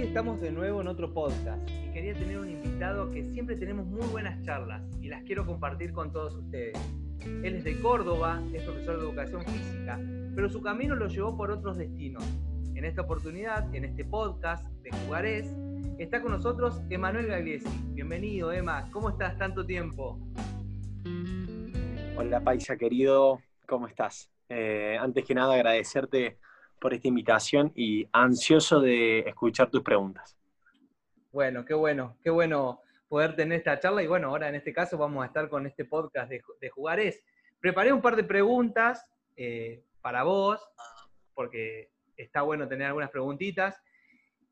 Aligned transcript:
Estamos 0.00 0.40
de 0.40 0.50
nuevo 0.50 0.80
en 0.80 0.88
otro 0.88 1.12
podcast 1.12 1.60
y 1.68 1.92
quería 1.92 2.14
tener 2.14 2.38
un 2.38 2.48
invitado 2.48 3.10
que 3.12 3.22
siempre 3.22 3.54
tenemos 3.54 3.86
muy 3.86 4.04
buenas 4.08 4.42
charlas 4.42 4.82
y 5.00 5.08
las 5.08 5.22
quiero 5.24 5.46
compartir 5.46 5.92
con 5.92 6.10
todos 6.10 6.34
ustedes. 6.34 6.76
Él 7.20 7.54
es 7.54 7.64
de 7.64 7.80
Córdoba, 7.80 8.42
es 8.54 8.62
profesor 8.62 8.96
de 8.96 9.04
educación 9.04 9.44
física, 9.44 10.00
pero 10.34 10.48
su 10.48 10.62
camino 10.62 10.96
lo 10.96 11.06
llevó 11.06 11.36
por 11.36 11.50
otros 11.50 11.76
destinos. 11.76 12.24
En 12.74 12.86
esta 12.86 13.02
oportunidad, 13.02 13.72
en 13.74 13.84
este 13.84 14.04
podcast 14.04 14.66
de 14.82 14.90
Jugarés, 14.90 15.54
está 15.98 16.22
con 16.22 16.32
nosotros 16.32 16.80
Emanuel 16.88 17.26
Gagliesi. 17.26 17.68
Bienvenido, 17.92 18.50
Emma. 18.52 18.90
¿Cómo 18.90 19.10
estás 19.10 19.36
tanto 19.38 19.66
tiempo? 19.66 20.18
Hola, 22.16 22.40
Paisa 22.40 22.76
querido. 22.76 23.42
¿Cómo 23.68 23.86
estás? 23.86 24.30
Eh, 24.48 24.96
antes 24.98 25.24
que 25.24 25.34
nada, 25.34 25.54
agradecerte 25.54 26.38
por 26.80 26.94
esta 26.94 27.08
invitación 27.08 27.72
y 27.74 28.08
ansioso 28.12 28.80
de 28.80 29.20
escuchar 29.20 29.70
tus 29.70 29.82
preguntas. 29.82 30.36
Bueno, 31.30 31.64
qué 31.64 31.74
bueno, 31.74 32.16
qué 32.22 32.30
bueno 32.30 32.80
poder 33.08 33.36
tener 33.36 33.58
esta 33.58 33.78
charla 33.78 34.02
y 34.02 34.06
bueno, 34.06 34.28
ahora 34.28 34.48
en 34.48 34.54
este 34.54 34.72
caso 34.72 34.96
vamos 34.96 35.22
a 35.22 35.26
estar 35.26 35.48
con 35.48 35.66
este 35.66 35.84
podcast 35.84 36.30
de, 36.30 36.42
de. 36.60 37.22
Preparé 37.60 37.92
un 37.92 38.00
par 38.00 38.16
de 38.16 38.24
preguntas 38.24 39.04
eh, 39.36 39.84
para 40.00 40.22
vos, 40.22 40.60
porque 41.34 41.90
está 42.16 42.42
bueno 42.42 42.68
tener 42.68 42.86
algunas 42.86 43.10
preguntitas. 43.10 43.80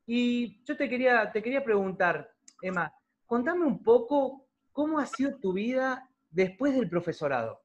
Y 0.05 0.63
yo 0.63 0.77
te 0.77 0.89
quería, 0.89 1.31
te 1.31 1.41
quería 1.41 1.63
preguntar, 1.63 2.31
Emma, 2.61 2.93
contame 3.25 3.65
un 3.65 3.83
poco 3.83 4.47
cómo 4.71 4.99
ha 4.99 5.05
sido 5.05 5.37
tu 5.39 5.53
vida 5.53 6.09
después 6.29 6.73
del 6.73 6.89
profesorado. 6.89 7.61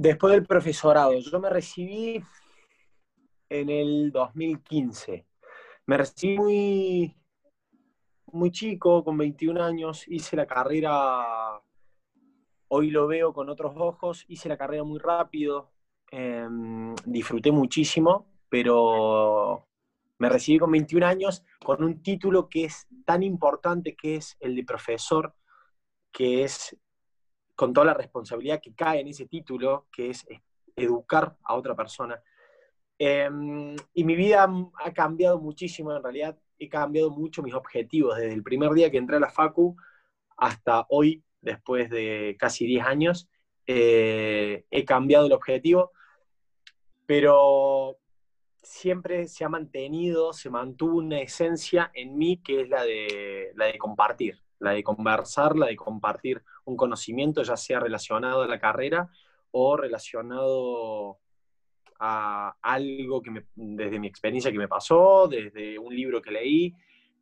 Después 0.00 0.32
del 0.32 0.46
profesorado, 0.46 1.18
yo 1.18 1.40
me 1.40 1.50
recibí 1.50 2.22
en 3.48 3.68
el 3.68 4.12
2015. 4.12 5.26
Me 5.86 5.96
recibí 5.96 6.38
muy, 6.38 7.16
muy 8.26 8.52
chico, 8.52 9.02
con 9.02 9.18
21 9.18 9.60
años, 9.60 10.06
hice 10.06 10.36
la 10.36 10.46
carrera, 10.46 11.60
hoy 12.68 12.90
lo 12.92 13.08
veo 13.08 13.32
con 13.32 13.48
otros 13.48 13.74
ojos, 13.76 14.24
hice 14.28 14.48
la 14.48 14.56
carrera 14.56 14.84
muy 14.84 15.00
rápido, 15.00 15.72
em, 16.12 16.94
disfruté 17.04 17.50
muchísimo, 17.50 18.24
pero 18.48 19.66
me 20.18 20.28
recibí 20.28 20.60
con 20.60 20.70
21 20.70 21.02
años 21.02 21.42
con 21.58 21.82
un 21.82 22.00
título 22.04 22.48
que 22.48 22.66
es 22.66 22.86
tan 23.04 23.24
importante 23.24 23.96
que 23.96 24.14
es 24.14 24.36
el 24.38 24.54
de 24.54 24.62
profesor, 24.62 25.34
que 26.12 26.44
es 26.44 26.78
con 27.58 27.72
toda 27.72 27.86
la 27.86 27.94
responsabilidad 27.94 28.60
que 28.62 28.72
cae 28.72 29.00
en 29.00 29.08
ese 29.08 29.26
título, 29.26 29.88
que 29.90 30.10
es 30.10 30.24
educar 30.76 31.36
a 31.42 31.56
otra 31.56 31.74
persona. 31.74 32.22
Em, 32.96 33.74
y 33.94 34.04
mi 34.04 34.14
vida 34.14 34.48
ha 34.84 34.92
cambiado 34.92 35.40
muchísimo, 35.40 35.92
en 35.92 36.00
realidad 36.00 36.38
he 36.56 36.68
cambiado 36.68 37.10
mucho 37.10 37.42
mis 37.42 37.54
objetivos, 37.54 38.16
desde 38.16 38.32
el 38.32 38.44
primer 38.44 38.70
día 38.70 38.92
que 38.92 38.98
entré 38.98 39.16
a 39.16 39.20
la 39.20 39.28
Facu 39.28 39.76
hasta 40.36 40.86
hoy, 40.90 41.24
después 41.40 41.90
de 41.90 42.36
casi 42.38 42.64
10 42.64 42.86
años, 42.86 43.28
eh, 43.66 44.64
he 44.70 44.84
cambiado 44.84 45.26
el 45.26 45.32
objetivo, 45.32 45.90
pero 47.06 47.98
siempre 48.62 49.28
se 49.28 49.44
ha 49.44 49.48
mantenido, 49.48 50.32
se 50.32 50.50
mantuvo 50.50 50.98
una 50.98 51.20
esencia 51.20 51.90
en 51.94 52.16
mí 52.16 52.38
que 52.38 52.62
es 52.62 52.68
la 52.68 52.84
de, 52.84 53.52
la 53.54 53.66
de 53.66 53.78
compartir 53.78 54.40
la 54.58 54.72
de 54.72 54.82
conversar, 54.82 55.56
la 55.56 55.66
de 55.66 55.76
compartir 55.76 56.42
un 56.64 56.76
conocimiento, 56.76 57.42
ya 57.42 57.56
sea 57.56 57.80
relacionado 57.80 58.42
a 58.42 58.46
la 58.46 58.58
carrera 58.58 59.08
o 59.50 59.76
relacionado 59.76 61.18
a 62.00 62.56
algo 62.62 63.22
que 63.22 63.44
desde 63.54 63.98
mi 63.98 64.06
experiencia 64.06 64.52
que 64.52 64.58
me 64.58 64.68
pasó, 64.68 65.26
desde 65.28 65.78
un 65.78 65.94
libro 65.94 66.22
que 66.22 66.30
leí, 66.30 66.74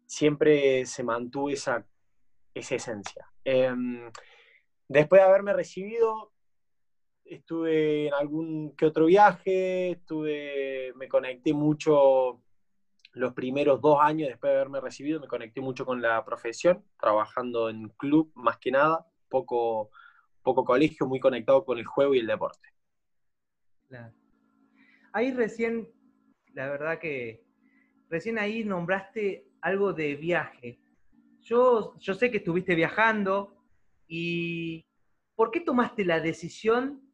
siempre 0.04 0.84
se 0.86 1.02
mantuvo 1.02 1.50
esa, 1.50 1.86
esa 2.52 2.74
esencia. 2.74 3.26
Em, 3.44 4.10
después 4.88 5.20
de 5.20 5.26
haberme 5.26 5.52
recibido, 5.52 6.32
estuve 7.28 8.08
en 8.08 8.14
algún 8.14 8.74
que 8.76 8.86
otro 8.86 9.06
viaje, 9.06 9.92
estuve, 9.92 10.92
me 10.96 11.08
conecté 11.08 11.52
mucho 11.52 12.42
los 13.12 13.32
primeros 13.32 13.80
dos 13.80 13.98
años 14.00 14.28
después 14.28 14.50
de 14.50 14.56
haberme 14.56 14.80
recibido 14.80 15.18
me 15.20 15.26
conecté 15.26 15.60
mucho 15.62 15.86
con 15.86 16.02
la 16.02 16.22
profesión, 16.24 16.84
trabajando 17.00 17.70
en 17.70 17.88
club 17.90 18.30
más 18.34 18.58
que 18.58 18.70
nada, 18.70 19.06
poco, 19.28 19.90
poco 20.42 20.64
colegio, 20.64 21.06
muy 21.06 21.18
conectado 21.18 21.64
con 21.64 21.78
el 21.78 21.86
juego 21.86 22.14
y 22.14 22.18
el 22.18 22.26
deporte. 22.26 22.68
Ahí 25.12 25.32
recién, 25.32 25.88
la 26.52 26.68
verdad 26.68 26.98
que 26.98 27.42
recién 28.10 28.38
ahí 28.38 28.64
nombraste 28.64 29.48
algo 29.62 29.94
de 29.94 30.14
viaje. 30.14 30.78
Yo, 31.40 31.96
yo 31.98 32.14
sé 32.14 32.30
que 32.30 32.38
estuviste 32.38 32.74
viajando 32.74 33.56
y 34.08 34.84
¿por 35.34 35.50
qué 35.50 35.60
tomaste 35.60 36.04
la 36.04 36.20
decisión 36.20 37.05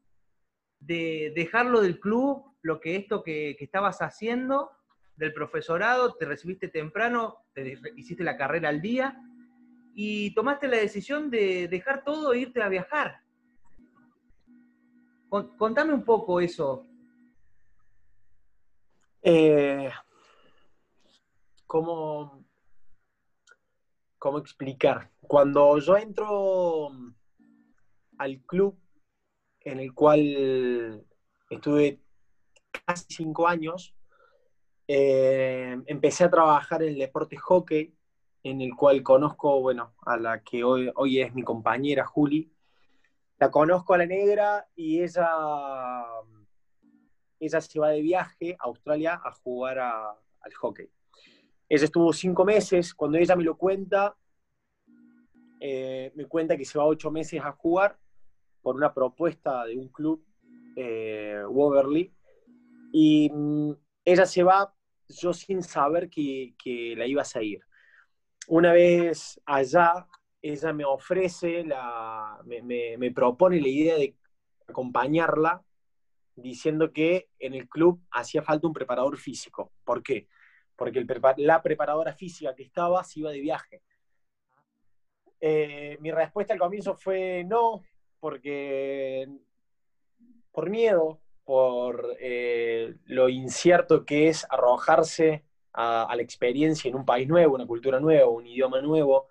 de 0.86 1.32
dejarlo 1.34 1.80
del 1.80 2.00
club, 2.00 2.44
lo 2.62 2.80
que 2.80 2.96
esto 2.96 3.22
que, 3.22 3.56
que 3.58 3.64
estabas 3.64 4.02
haciendo, 4.02 4.70
del 5.16 5.32
profesorado, 5.32 6.14
te 6.14 6.24
recibiste 6.24 6.68
temprano, 6.68 7.44
te 7.54 7.78
hiciste 7.96 8.24
la 8.24 8.36
carrera 8.36 8.68
al 8.68 8.80
día 8.80 9.16
y 9.94 10.34
tomaste 10.34 10.68
la 10.68 10.78
decisión 10.78 11.30
de 11.30 11.68
dejar 11.68 12.02
todo 12.04 12.32
e 12.32 12.40
irte 12.40 12.62
a 12.62 12.68
viajar. 12.68 13.20
Contame 15.28 15.94
un 15.94 16.04
poco 16.04 16.40
eso. 16.40 16.86
Eh, 19.22 19.90
¿cómo, 21.66 22.44
¿Cómo 24.18 24.38
explicar? 24.38 25.10
Cuando 25.20 25.78
yo 25.78 25.96
entro 25.96 26.90
al 28.18 28.40
club 28.42 28.78
en 29.64 29.80
el 29.80 29.94
cual 29.94 31.04
estuve 31.50 32.00
casi 32.86 33.04
cinco 33.08 33.46
años, 33.46 33.94
eh, 34.88 35.80
empecé 35.86 36.24
a 36.24 36.30
trabajar 36.30 36.82
en 36.82 36.90
el 36.90 36.98
deporte 36.98 37.36
hockey, 37.36 37.94
en 38.42 38.60
el 38.60 38.74
cual 38.74 39.02
conozco, 39.02 39.60
bueno, 39.60 39.94
a 40.04 40.16
la 40.16 40.42
que 40.42 40.64
hoy, 40.64 41.20
es 41.20 41.34
mi 41.34 41.42
compañera 41.42 42.04
Juli. 42.04 42.52
La 43.38 43.50
conozco 43.50 43.94
a 43.94 43.98
la 43.98 44.06
negra 44.06 44.68
y 44.74 45.02
ella, 45.02 45.30
ella 47.38 47.60
se 47.60 47.78
va 47.78 47.90
de 47.90 48.02
viaje 48.02 48.56
a 48.58 48.64
Australia 48.64 49.20
a 49.22 49.32
jugar 49.32 49.78
al 49.78 50.54
hockey. 50.54 50.90
Ella 51.68 51.84
estuvo 51.84 52.12
cinco 52.12 52.44
meses, 52.44 52.94
cuando 52.94 53.18
ella 53.18 53.36
me 53.36 53.44
lo 53.44 53.56
cuenta, 53.56 54.16
eh, 55.60 56.12
me 56.14 56.26
cuenta 56.26 56.56
que 56.56 56.64
se 56.64 56.78
va 56.78 56.84
ocho 56.84 57.10
meses 57.10 57.40
a 57.40 57.52
jugar 57.52 57.98
por 58.62 58.76
una 58.76 58.94
propuesta 58.94 59.64
de 59.64 59.76
un 59.76 59.88
club, 59.88 60.24
eh, 60.76 61.42
y 62.92 63.30
mm, 63.30 63.72
ella 64.04 64.26
se 64.26 64.42
va 64.42 64.74
yo 65.08 65.32
sin 65.32 65.62
saber 65.62 66.08
que, 66.08 66.54
la 66.96 67.06
ibas 67.06 67.36
a 67.36 67.42
ir. 67.42 67.60
Una 68.48 68.72
vez 68.72 69.40
allá, 69.44 70.06
ella 70.40 70.72
me 70.72 70.84
ofrece, 70.84 71.64
la, 71.64 72.40
me, 72.44 73.10
propone 73.12 73.60
la 73.60 73.68
idea 73.68 73.96
de 73.96 74.16
acompañarla 74.66 75.62
diciendo 76.34 76.92
que 76.92 77.28
en 77.38 77.54
el 77.54 77.68
club 77.68 78.02
hacía 78.10 78.42
falta 78.42 78.66
un 78.66 78.72
preparador 78.72 79.16
físico. 79.18 79.72
¿Por 79.84 80.02
qué? 80.02 80.28
Porque 80.76 81.04
la 81.36 81.62
preparadora 81.62 82.14
física 82.14 82.54
que 82.54 82.64
estaba 82.64 83.04
se 83.04 83.20
iba 83.20 83.30
de 83.30 83.40
viaje. 83.40 83.82
Eh, 85.40 85.98
mi 86.00 86.10
respuesta 86.10 86.52
al 86.52 86.58
comienzo 86.58 86.94
fue 86.94 87.44
no, 87.44 87.82
porque 88.22 89.28
por 90.52 90.70
miedo, 90.70 91.20
por 91.44 92.16
eh, 92.20 92.94
lo 93.06 93.28
incierto 93.28 94.04
que 94.04 94.28
es 94.28 94.46
arrojarse 94.48 95.44
a, 95.72 96.14
la 96.14 96.22
experiencia 96.22 96.88
en 96.88 96.94
un 96.94 97.04
país 97.04 97.26
nuevo, 97.26 97.56
una 97.56 97.66
cultura 97.66 97.98
nueva, 97.98 98.28
un 98.28 98.46
idioma 98.46 98.80
nuevo. 98.80 99.26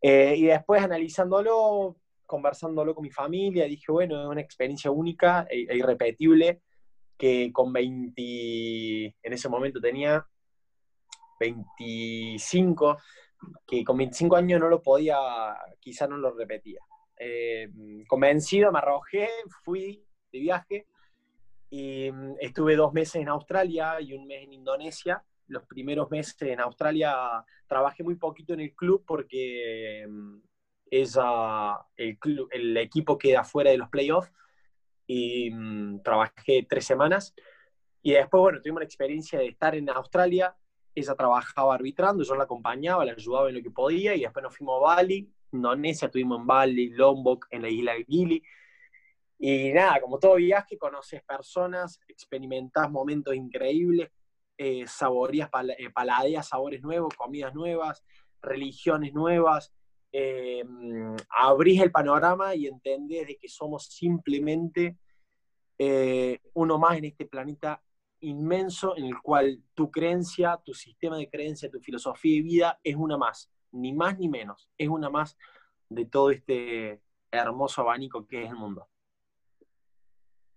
Eh, 0.00 0.36
y 0.36 0.44
después 0.44 0.80
analizándolo, 0.80 1.96
conversándolo 2.24 2.94
con 2.94 3.02
mi 3.02 3.10
familia, 3.10 3.64
dije, 3.64 3.90
bueno, 3.90 4.22
es 4.22 4.28
una 4.28 4.42
experiencia 4.42 4.92
única 4.92 5.48
e, 5.50 5.66
e, 5.68 5.76
irrepetible 5.76 6.62
que 7.18 7.50
con 7.52 7.72
20, 7.72 9.16
en 9.22 9.32
ese 9.32 9.48
momento 9.48 9.80
tenía 9.80 10.24
25, 11.40 12.96
que 13.66 13.82
con 13.82 13.96
25 13.96 14.36
años 14.36 14.60
no 14.60 14.68
lo 14.68 14.80
podía, 14.80 15.16
quizá 15.80 16.06
no 16.06 16.16
lo 16.16 16.30
repetía. 16.30 16.78
Eh, 17.18 17.68
convencido, 18.06 18.72
me 18.72 18.78
arrojé, 18.78 19.28
fui 19.62 20.04
de 20.32 20.38
viaje 20.38 20.86
y 21.70 22.10
mm, 22.10 22.36
estuve 22.40 22.76
dos 22.76 22.92
meses 22.92 23.16
en 23.16 23.28
Australia 23.28 24.00
y 24.00 24.14
un 24.14 24.26
mes 24.26 24.44
en 24.44 24.52
Indonesia. 24.52 25.24
Los 25.46 25.64
primeros 25.66 26.10
meses 26.10 26.40
en 26.42 26.60
Australia 26.60 27.44
trabajé 27.66 28.02
muy 28.02 28.16
poquito 28.16 28.54
en 28.54 28.60
el 28.60 28.74
club 28.74 29.04
porque 29.06 30.06
mm, 30.08 30.38
esa, 30.90 31.86
el, 31.96 32.18
el 32.50 32.76
equipo 32.76 33.18
queda 33.18 33.44
fuera 33.44 33.70
de 33.70 33.78
los 33.78 33.88
playoffs 33.88 34.32
y 35.06 35.50
mm, 35.50 36.02
trabajé 36.02 36.66
tres 36.68 36.84
semanas. 36.84 37.34
Y 38.02 38.12
después, 38.12 38.40
bueno, 38.40 38.60
tuvimos 38.60 38.80
la 38.80 38.86
experiencia 38.86 39.38
de 39.38 39.46
estar 39.46 39.74
en 39.74 39.88
Australia, 39.88 40.54
ella 40.94 41.14
trabajaba 41.14 41.74
arbitrando, 41.74 42.22
yo 42.22 42.34
la 42.34 42.44
acompañaba, 42.44 43.04
la 43.04 43.12
ayudaba 43.12 43.48
en 43.48 43.56
lo 43.56 43.62
que 43.62 43.70
podía, 43.70 44.14
y 44.14 44.20
después 44.20 44.42
nos 44.42 44.56
fuimos 44.56 44.76
a 44.76 44.94
Bali, 44.94 45.32
Indonesia, 45.56 46.06
estuvimos 46.06 46.40
en 46.40 46.46
Bali, 46.46 46.90
Lombok, 46.90 47.46
en 47.50 47.62
la 47.62 47.68
isla 47.68 47.94
de 47.94 48.04
Gili. 48.04 48.42
Y 49.38 49.72
nada, 49.72 50.00
como 50.00 50.18
todo 50.18 50.36
viaje, 50.36 50.78
conoces 50.78 51.22
personas, 51.22 52.00
experimentas 52.08 52.90
momentos 52.90 53.34
increíbles, 53.34 54.10
eh, 54.56 54.86
saborías, 54.86 55.50
eh, 55.78 55.90
paladeas 55.90 56.48
sabores 56.48 56.82
nuevos, 56.82 57.14
comidas 57.14 57.54
nuevas, 57.54 58.04
religiones 58.40 59.12
nuevas, 59.12 59.72
eh, 60.16 60.64
abrís 61.28 61.80
el 61.82 61.90
panorama 61.90 62.54
y 62.54 62.68
entendés 62.68 63.26
de 63.26 63.36
que 63.36 63.48
somos 63.48 63.86
simplemente 63.86 64.96
eh, 65.76 66.38
uno 66.52 66.78
más 66.78 66.98
en 66.98 67.06
este 67.06 67.26
planeta 67.26 67.82
inmenso 68.20 68.96
en 68.96 69.06
el 69.06 69.20
cual 69.20 69.60
tu 69.74 69.90
creencia, 69.90 70.60
tu 70.64 70.72
sistema 70.72 71.18
de 71.18 71.28
creencia, 71.28 71.68
tu 71.68 71.80
filosofía 71.80 72.36
de 72.36 72.42
vida 72.42 72.80
es 72.84 72.94
una 72.94 73.18
más, 73.18 73.50
ni 73.74 73.92
más 73.92 74.18
ni 74.18 74.28
menos, 74.28 74.70
es 74.78 74.88
una 74.88 75.10
más 75.10 75.36
de 75.88 76.06
todo 76.06 76.30
este 76.30 77.00
hermoso 77.30 77.82
abanico 77.82 78.26
que 78.26 78.44
es 78.44 78.50
el 78.50 78.56
mundo. 78.56 78.88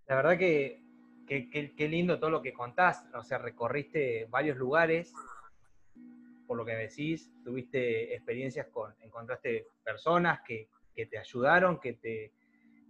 La 0.08 0.16
verdad 0.16 0.38
que 0.38 0.84
qué 1.28 1.88
lindo 1.90 2.20
todo 2.20 2.30
lo 2.30 2.42
que 2.42 2.54
contás, 2.54 3.06
o 3.14 3.24
sea, 3.24 3.38
recorriste 3.38 4.28
varios 4.30 4.58
lugares, 4.58 5.14
por 6.48 6.58
lo 6.58 6.66
que 6.66 6.74
decís, 6.74 7.30
tuviste 7.44 8.16
experiencias 8.16 8.68
con, 8.68 8.96
encontraste 9.02 9.68
personas 9.84 10.40
que, 10.42 10.70
te 10.96 11.18
ayudaron, 11.20 11.80
que 11.80 11.94
te, 11.94 12.32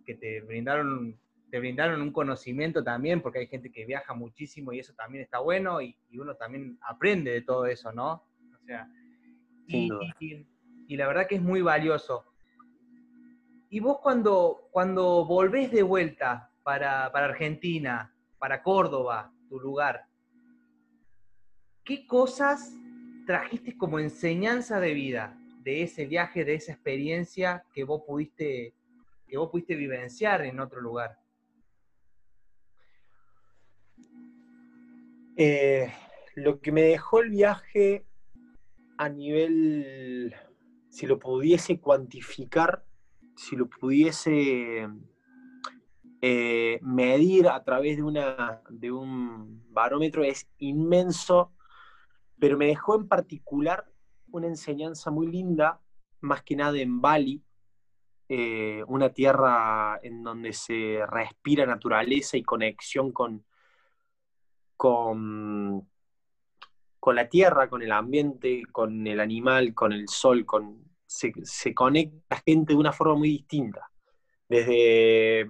que 0.05 0.15
te 0.15 0.39
brindaron 0.39 1.19
te 1.49 1.59
brindaron 1.59 2.01
un 2.01 2.11
conocimiento 2.11 2.83
también, 2.83 3.21
porque 3.21 3.39
hay 3.39 3.47
gente 3.47 3.71
que 3.71 3.85
viaja 3.85 4.13
muchísimo 4.13 4.73
y 4.73 4.79
eso 4.79 4.93
también 4.93 5.23
está 5.23 5.39
bueno 5.39 5.81
y, 5.81 5.97
uno 6.13 6.35
también 6.35 6.77
aprende 6.81 7.31
de 7.31 7.41
todo 7.41 7.65
eso, 7.67 7.91
¿no? 7.93 8.23
O 8.53 8.65
sea, 8.65 8.89
y, 9.67 10.95
la 10.95 11.07
verdad 11.07 11.27
que 11.27 11.35
es 11.35 11.41
muy 11.41 11.61
valioso. 11.61 12.23
Y 13.69 13.79
vos 13.79 13.99
cuando, 14.01 14.69
cuando 14.71 15.25
volvés 15.25 15.71
de 15.71 15.83
vuelta 15.83 16.51
para, 16.63 17.11
para 17.11 17.27
Argentina, 17.27 18.13
para 18.39 18.63
Córdoba, 18.63 19.33
tu 19.49 19.59
lugar, 19.59 20.05
¿qué 21.83 22.05
cosas 22.07 22.73
trajiste 23.25 23.77
como 23.77 23.99
enseñanza 23.99 24.79
de 24.79 24.93
vida 24.93 25.37
de 25.63 25.83
ese 25.83 26.05
viaje, 26.05 26.45
de 26.45 26.55
esa 26.55 26.71
experiencia 26.71 27.65
que 27.73 27.83
vos 27.83 28.03
pudiste, 28.07 28.73
que 29.27 29.37
vos 29.37 29.49
pudiste 29.49 29.75
vivenciar 29.75 30.45
en 30.45 30.61
otro 30.61 30.79
lugar? 30.79 31.19
Eh, 35.35 35.91
lo 36.35 36.59
que 36.59 36.71
me 36.71 36.81
dejó 36.81 37.19
el 37.19 37.29
viaje 37.29 38.06
a 38.97 39.09
nivel, 39.09 40.35
si 40.89 41.05
lo 41.05 41.19
pudiese 41.19 41.79
cuantificar, 41.79 42.85
si 43.35 43.55
lo 43.55 43.69
pudiese 43.69 44.87
eh, 46.21 46.79
medir 46.81 47.47
a 47.47 47.63
través 47.63 47.97
de, 47.97 48.03
una, 48.03 48.61
de 48.69 48.91
un 48.91 49.63
barómetro, 49.69 50.23
es 50.23 50.49
inmenso, 50.57 51.53
pero 52.39 52.57
me 52.57 52.67
dejó 52.67 52.95
en 52.95 53.07
particular 53.07 53.85
una 54.31 54.47
enseñanza 54.47 55.11
muy 55.11 55.27
linda, 55.27 55.79
más 56.21 56.41
que 56.41 56.55
nada 56.55 56.77
en 56.79 56.99
Bali, 56.99 57.43
eh, 58.29 58.83
una 58.87 59.09
tierra 59.13 59.99
en 60.03 60.21
donde 60.21 60.51
se 60.51 60.99
respira 61.07 61.65
naturaleza 61.65 62.35
y 62.35 62.43
conexión 62.43 63.11
con, 63.13 63.45
con, 64.75 65.87
con 67.07 67.15
la 67.15 67.29
tierra, 67.29 67.69
con 67.69 67.81
el 67.81 67.93
ambiente, 67.93 68.63
con 68.69 69.07
el 69.07 69.21
animal, 69.21 69.73
con 69.73 69.93
el 69.93 70.09
sol, 70.09 70.45
con, 70.45 70.91
se, 71.05 71.31
conecta 71.73 72.17
la 72.29 72.43
gente 72.45 72.73
de 72.73 72.79
una 72.79 72.91
forma 72.91 73.15
muy 73.15 73.29
distinta. 73.29 73.89
Desde, 74.49 75.49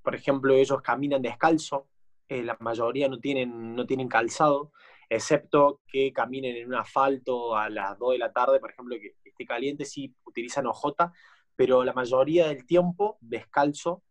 por 0.00 0.14
ejemplo, 0.14 0.54
ellos 0.54 0.80
caminan 0.82 1.22
descalzo, 1.22 1.88
eh, 2.28 2.44
la 2.44 2.56
mayoría 2.60 3.08
no 3.08 3.18
tienen, 3.18 3.74
no 3.74 3.84
tienen 3.84 4.06
calzado, 4.06 4.70
excepto 5.08 5.80
que 5.88 6.12
caminen 6.12 6.54
en 6.54 6.68
un 6.68 6.76
asfalto 6.76 7.56
a 7.56 7.68
las 7.68 7.98
2 7.98 8.12
de 8.12 8.18
la 8.18 8.32
tarde, 8.32 8.60
por 8.60 8.70
ejemplo, 8.70 8.94
que 8.94 9.16
esté 9.24 9.44
caliente, 9.44 9.84
sí 9.84 10.14
utilizan 10.24 10.68
ojota, 10.68 11.12
pero 11.56 11.82
la 11.82 11.94
mayoría 11.94 12.46
del 12.46 12.64
tiempo 12.64 13.18
descalzo, 13.20 14.04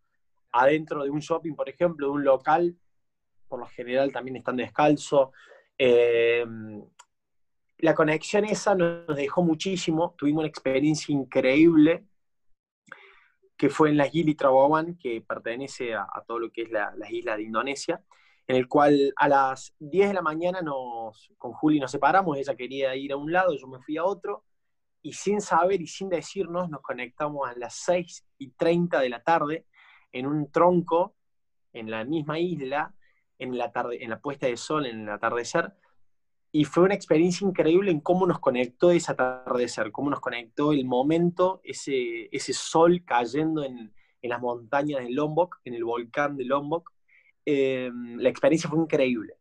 adentro 0.51 1.06
de 1.06 1.10
un 1.10 1.22
shopping, 1.22 1.56
por 1.56 1.69
ejemplo, 1.69 2.07
de 2.07 2.12
un 2.12 2.25
local, 2.25 2.75
por 3.48 3.62
lo 3.62 3.66
general 3.68 4.12
también 4.12 4.36
están 4.36 4.57
descalzo. 4.57 5.31
Eh, 5.77 6.45
la 7.80 7.94
conexión 7.94 8.45
esa 8.45 8.74
nos 8.75 9.16
dejó 9.16 9.44
muchísimo, 9.44 10.16
tuvimos 10.18 10.42
una 10.42 10.48
experiencia 10.48 11.13
increíble 11.13 12.06
que 13.57 13.69
fue 13.69 13.89
en 13.89 13.98
la 13.98 14.07
Gili 14.07 14.36
Trabawan, 14.36 14.98
que 14.98 15.22
pertenece 15.22 15.94
a, 15.94 16.07
todo 16.27 16.39
lo 16.39 16.51
que 16.51 16.63
es 16.63 16.72
la, 16.72 16.94
las 16.95 17.12
islas 17.12 17.38
de 17.38 17.44
Indonesia, 17.44 18.04
en 18.48 18.56
el 18.56 18.68
cual 18.68 19.13
a 19.16 19.27
las 19.27 19.74
10 19.80 20.10
de 20.10 20.13
la 20.13 20.22
mañana 20.22 20.62
nos, 20.62 21.31
con 21.38 21.54
Juli 21.54 21.80
nos 21.80 21.92
separamos, 21.92 22.38
ella 22.38 22.56
quería 22.56 22.95
ir 22.95 23.12
a 23.12 23.18
un 23.18 23.31
lado, 23.31 23.56
yo 23.56 23.68
me 23.68 23.80
fui 23.80 23.98
a 23.98 24.04
otro, 24.04 24.44
y 25.01 25.13
sin 25.13 25.39
saber 25.39 25.81
y 25.81 25.88
sin 25.88 26.10
decirnos 26.10 26.69
nos 26.69 26.81
conectamos 26.81 27.48
a 27.48 27.54
las 27.56 27.75
6 27.75 28.25
y 28.39 28.51
30 28.51 29.00
de 29.00 29.10
la 29.10 29.22
tarde 29.22 29.66
en 30.12 30.25
un 30.25 30.51
tronco 30.51 31.16
en 31.74 31.92
la 31.92 32.04
misma 32.06 32.39
isla, 32.39 32.95
en 33.40 33.58
la, 33.58 33.72
tarde, 33.72 34.04
en 34.04 34.10
la 34.10 34.20
puesta 34.20 34.48
de 34.48 34.58
sol, 34.58 34.86
en 34.86 35.02
el 35.02 35.10
atardecer, 35.10 35.74
y 36.52 36.64
fue 36.64 36.84
una 36.84 36.96
experiencia 36.96 37.46
increíble 37.46 37.92
en 37.92 38.00
cómo 38.00 38.26
nos 38.26 38.40
conectó 38.40 38.92
ese 38.92 39.12
atardecer, 39.12 39.92
cómo 39.92 40.10
nos 40.10 40.22
conectó 40.22 40.72
el 40.72 40.86
momento, 40.86 41.60
ese, 41.64 42.30
ese 42.32 42.54
sol 42.54 43.04
cayendo 43.06 43.64
en, 43.64 43.94
en 44.22 44.30
las 44.30 44.42
montañas 44.42 45.04
de 45.04 45.12
Lombok, 45.12 45.58
en 45.66 45.74
el 45.74 45.84
volcán 45.84 46.38
de 46.38 46.46
Lombok. 46.46 46.92
Eh, 47.46 47.92
la 48.18 48.30
experiencia 48.30 48.70
fue 48.70 48.80
increíble. 48.80 49.38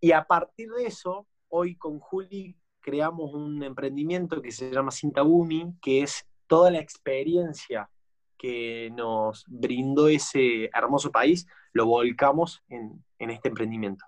Y 0.00 0.12
a 0.12 0.24
partir 0.24 0.70
de 0.70 0.86
eso, 0.86 1.26
hoy 1.48 1.76
con 1.76 1.98
Juli 2.00 2.56
creamos 2.80 3.34
un 3.34 3.62
emprendimiento 3.62 4.40
que 4.40 4.50
se 4.50 4.70
llama 4.70 4.90
Sintabumi, 4.90 5.74
que 5.82 6.02
es 6.02 6.26
toda 6.46 6.70
la 6.70 6.80
experiencia 6.80 7.90
que 8.38 8.90
nos 8.94 9.44
brindó 9.48 10.08
ese 10.08 10.70
hermoso 10.72 11.10
país, 11.10 11.46
lo 11.72 11.86
volcamos 11.86 12.62
en, 12.68 13.04
este 13.18 13.48
emprendimiento. 13.48 14.04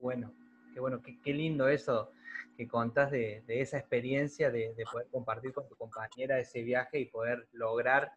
Bueno, 0.00 0.32
qué 0.72 0.80
bueno, 0.80 1.00
qué, 1.02 1.32
lindo 1.32 1.68
eso 1.68 2.10
que 2.56 2.66
contás 2.66 3.10
de, 3.10 3.44
esa 3.46 3.78
experiencia 3.78 4.50
de, 4.50 4.74
poder 4.90 5.08
compartir 5.10 5.52
con 5.52 5.68
tu 5.68 5.76
compañera 5.76 6.38
ese 6.38 6.62
viaje 6.62 6.98
y 7.00 7.06
poder 7.06 7.46
lograr 7.52 8.12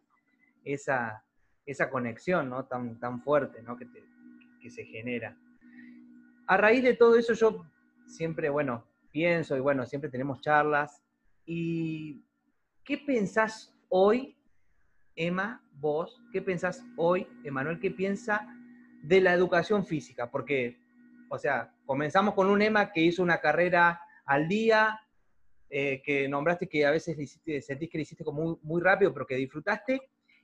esa, 0.64 1.24
esa 1.66 1.90
conexión 1.90 2.48
¿no? 2.48 2.64
tan, 2.64 2.98
tan 2.98 3.22
fuerte 3.22 3.62
¿no? 3.62 3.76
que, 3.76 3.86
que 4.60 4.70
se 4.70 4.84
genera. 4.84 5.36
A 6.46 6.56
raíz 6.56 6.82
de 6.82 6.94
todo 6.94 7.16
eso 7.16 7.34
yo 7.34 7.66
siempre, 8.06 8.48
bueno, 8.48 8.86
pienso 9.10 9.56
y 9.56 9.60
bueno, 9.60 9.84
siempre 9.84 10.10
tenemos 10.10 10.40
charlas. 10.40 11.02
¿Y 11.44 12.22
qué 12.84 12.98
pensás 12.98 13.74
hoy 13.88 14.37
Emma, 15.18 15.60
vos, 15.80 16.22
¿qué 16.32 16.40
pensás 16.40 16.84
hoy, 16.96 17.26
Emanuel, 17.42 17.80
qué 17.80 17.90
piensa 17.90 18.46
de 19.02 19.20
la 19.20 19.34
educación 19.34 19.84
física? 19.84 20.30
Porque, 20.30 20.78
o 21.28 21.36
sea, 21.36 21.74
comenzamos 21.86 22.34
con 22.34 22.48
un 22.48 22.62
Emma 22.62 22.92
que 22.92 23.00
hizo 23.00 23.24
una 23.24 23.40
carrera 23.40 24.00
al 24.24 24.46
día, 24.46 25.00
eh, 25.70 26.00
que 26.04 26.28
nombraste 26.28 26.68
que 26.68 26.86
a 26.86 26.92
veces 26.92 27.16
sentís 27.66 27.90
que 27.90 27.98
le 27.98 28.02
hiciste 28.02 28.24
como 28.24 28.60
muy, 28.62 28.80
rápido, 28.80 29.12
pero 29.12 29.26
que 29.26 29.34
disfrutaste. 29.34 30.00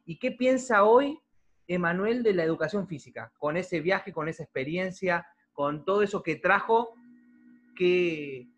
¿Y 0.07 0.19
qué 0.19 0.33
piensa 0.33 0.83
hoy 0.83 1.21
Emanuel 1.69 2.25
de 2.25 2.35
la 2.35 2.43
educación 2.43 2.89
física? 2.89 3.33
Con 3.39 3.57
ese 3.57 3.81
viaje, 3.81 4.13
con 4.13 4.29
esa 4.29 4.43
experiencia, 4.43 5.25
con 5.53 5.85
todo 5.85 6.03
eso 6.03 6.21
que 6.21 6.35
trajo, 6.35 6.95
¿qué, 7.77 8.49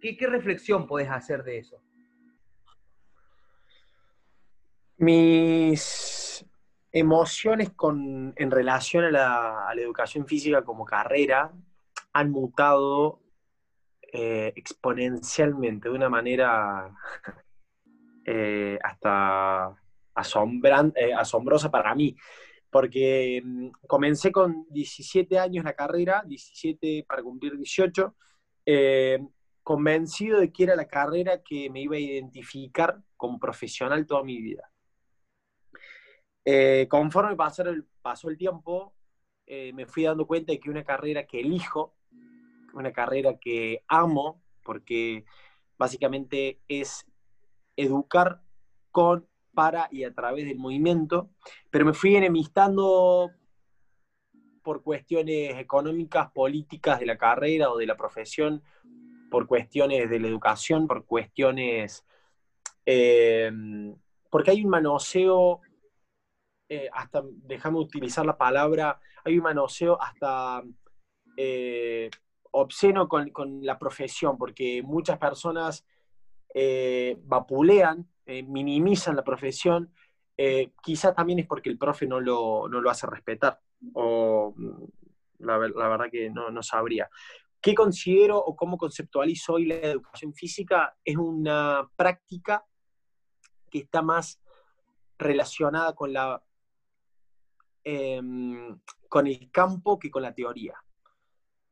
qué, 0.00 0.16
qué 0.16 0.26
reflexión 0.26 0.88
podés 0.88 1.08
hacer 1.08 1.44
de 1.44 1.58
eso? 1.58 1.80
Mis 5.02 6.46
emociones 6.92 7.72
en 8.36 8.50
relación 8.52 9.02
a 9.02 9.10
la, 9.10 9.82
educación 9.82 10.28
física 10.28 10.62
como 10.62 10.84
carrera 10.84 11.50
han 12.12 12.30
mutado 12.30 13.18
eh, 14.12 14.52
exponencialmente, 14.54 15.88
de 15.88 15.94
una 15.96 16.08
manera 16.08 16.94
eh, 18.26 18.78
hasta 18.80 19.76
eh, 20.94 21.12
asombrosa 21.14 21.68
para 21.68 21.96
mí, 21.96 22.14
porque 22.70 23.42
mm, 23.44 23.70
comencé 23.88 24.30
con 24.30 24.66
17 24.70 25.36
años 25.36 25.64
la 25.64 25.74
carrera, 25.74 26.22
17 26.24 27.06
para 27.08 27.24
cumplir 27.24 27.56
18, 27.56 28.14
convencido 29.64 30.38
de 30.38 30.52
que 30.52 30.62
era 30.62 30.76
la 30.76 30.86
carrera 30.86 31.42
que 31.42 31.68
me 31.70 31.80
iba 31.80 31.96
a 31.96 31.98
identificar 31.98 33.02
como 33.16 33.40
profesional 33.40 34.06
toda 34.06 34.22
mi 34.22 34.40
vida. 34.40 34.71
Eh, 36.44 36.86
conforme 36.88 37.36
pasó 37.36 37.62
el, 37.62 37.86
el 38.24 38.38
tiempo, 38.38 38.94
eh, 39.46 39.72
me 39.72 39.86
fui 39.86 40.04
dando 40.04 40.26
cuenta 40.26 40.52
de 40.52 40.60
que 40.60 40.70
una 40.70 40.84
carrera 40.84 41.26
que 41.26 41.40
elijo, 41.40 41.94
una 42.74 42.92
carrera 42.92 43.38
que 43.38 43.84
amo, 43.88 44.40
porque 44.64 45.24
básicamente 45.78 46.60
es 46.68 47.06
educar 47.76 48.40
con, 48.90 49.26
para 49.54 49.88
y 49.90 50.04
a 50.04 50.12
través 50.14 50.46
del 50.46 50.58
movimiento, 50.58 51.30
pero 51.70 51.84
me 51.84 51.92
fui 51.92 52.16
enemistando 52.16 53.30
por 54.62 54.82
cuestiones 54.82 55.58
económicas, 55.58 56.30
políticas 56.30 57.00
de 57.00 57.06
la 57.06 57.18
carrera 57.18 57.70
o 57.70 57.76
de 57.76 57.86
la 57.86 57.96
profesión, 57.96 58.62
por 59.30 59.46
cuestiones 59.46 60.08
de 60.08 60.20
la 60.20 60.28
educación, 60.28 60.86
por 60.86 61.04
cuestiones... 61.04 62.04
Eh, 62.84 63.50
porque 64.30 64.50
hay 64.50 64.64
un 64.64 64.70
manoseo, 64.70 65.60
eh, 66.74 66.88
hasta, 66.92 67.22
déjame 67.24 67.78
utilizar 67.78 68.24
la 68.24 68.38
palabra, 68.38 69.00
hay 69.24 69.36
un 69.36 69.44
manoseo 69.44 70.00
hasta 70.00 70.62
eh, 71.36 72.10
obsceno 72.50 73.08
con, 73.08 73.30
la 73.62 73.78
profesión, 73.78 74.38
porque 74.38 74.82
muchas 74.82 75.18
personas 75.18 75.84
vapulean, 77.24 78.06
minimizan 78.26 79.16
la 79.16 79.24
profesión, 79.24 79.90
quizás 80.82 81.14
también 81.14 81.38
es 81.38 81.46
porque 81.46 81.70
el 81.70 81.78
profe 81.78 82.06
no 82.06 82.20
lo, 82.20 82.68
no 82.68 82.80
lo 82.80 82.90
hace 82.90 83.06
respetar 83.06 83.58
o 83.94 84.54
mm, 84.56 84.84
la, 85.40 85.58
verdad 85.58 86.10
que 86.10 86.30
no, 86.30 86.62
sabría. 86.62 87.08
¿Qué 87.60 87.74
considero 87.74 88.38
o 88.38 88.56
cómo 88.56 88.76
conceptualizo 88.76 89.54
hoy 89.54 89.66
la 89.66 89.76
educación 89.76 90.34
física? 90.34 90.96
Es 91.04 91.16
una 91.16 91.88
práctica 91.96 92.64
que 93.70 93.78
está 93.78 94.02
más 94.02 94.40
relacionada 95.18 95.94
con, 95.94 96.12
la, 96.12 96.42
em, 97.84 98.78
con 99.08 99.26
el 99.26 99.50
campo 99.50 99.98
que 99.98 100.10
con 100.10 100.22
la 100.22 100.34
teoría. 100.34 100.74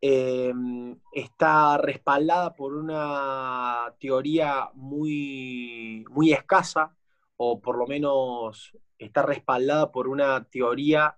Em, 0.00 0.98
está 1.12 1.76
respaldada 1.76 2.54
por 2.54 2.74
una 2.74 3.94
teoría 3.98 4.70
muy, 4.74 6.04
muy 6.10 6.32
escasa, 6.32 6.96
o 7.36 7.60
por 7.60 7.76
lo 7.78 7.86
menos 7.86 8.76
está 8.98 9.22
respaldada 9.22 9.90
por 9.90 10.08
una 10.08 10.44
teoría 10.44 11.16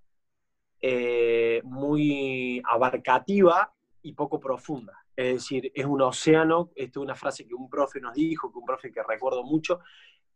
eh, 0.80 1.60
muy 1.64 2.60
abarcativa 2.68 3.72
y 4.02 4.12
poco 4.14 4.40
profunda. 4.40 4.98
Es 5.14 5.34
decir, 5.34 5.70
es 5.74 5.84
un 5.84 6.02
océano, 6.02 6.70
esto 6.74 7.00
es 7.00 7.04
una 7.04 7.14
frase 7.14 7.46
que 7.46 7.54
un 7.54 7.68
profe 7.68 8.00
nos 8.00 8.14
dijo, 8.14 8.50
que 8.50 8.58
un 8.58 8.64
profe 8.64 8.90
que 8.90 9.02
recuerdo 9.02 9.44
mucho, 9.44 9.80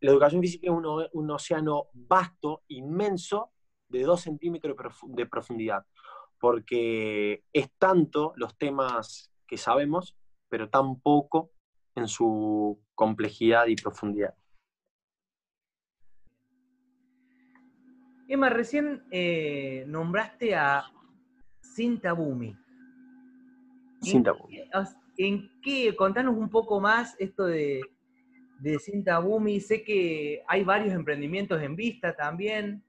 la 0.01 0.11
educación 0.11 0.43
física 0.43 0.67
es 0.67 1.11
un, 1.13 1.31
océano 1.31 1.89
vasto, 1.95 2.63
inmenso, 2.69 3.51
de 3.89 4.03
dos 4.03 4.23
centímetros 4.23 4.77
de 5.09 5.27
profundidad, 5.27 5.85
porque 6.39 7.45
es 7.53 7.71
tanto 7.79 8.33
los 8.37 8.57
temas 8.57 9.33
que 9.47 9.57
sabemos, 9.57 10.17
pero 10.49 10.69
tan 10.69 11.01
poco 11.01 11.51
en 11.95 12.09
su 12.09 12.79
complejidad 12.95 13.67
y 13.67 13.77
profundidad. 13.77 14.35
Emma, 18.29 18.51
recién 18.51 19.05
eh, 19.11 19.85
nombraste 19.87 20.55
a 20.55 20.85
Sintabumi. 21.61 22.57
Sintabumi. 24.03 24.63
¿En 25.17 25.51
qué? 25.63 25.95
Contanos 25.97 26.37
un 26.37 26.51
poco 26.51 26.81
más 26.81 27.15
esto 27.19 27.47
de, 27.47 27.81
de 28.59 28.79
Sintabumi. 28.79 29.61
Sé 29.61 29.85
que 29.85 30.43
hay 30.49 30.65
varios 30.65 30.93
emprendimientos 30.93 31.63
en 31.63 31.77
vista 31.77 32.15
también, 32.17 32.83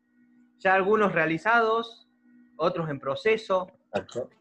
ya 0.59 0.73
algunos 0.73 1.13
realizados, 1.13 2.07
otros 2.57 2.89
en 2.89 2.99
proceso. 2.99 3.71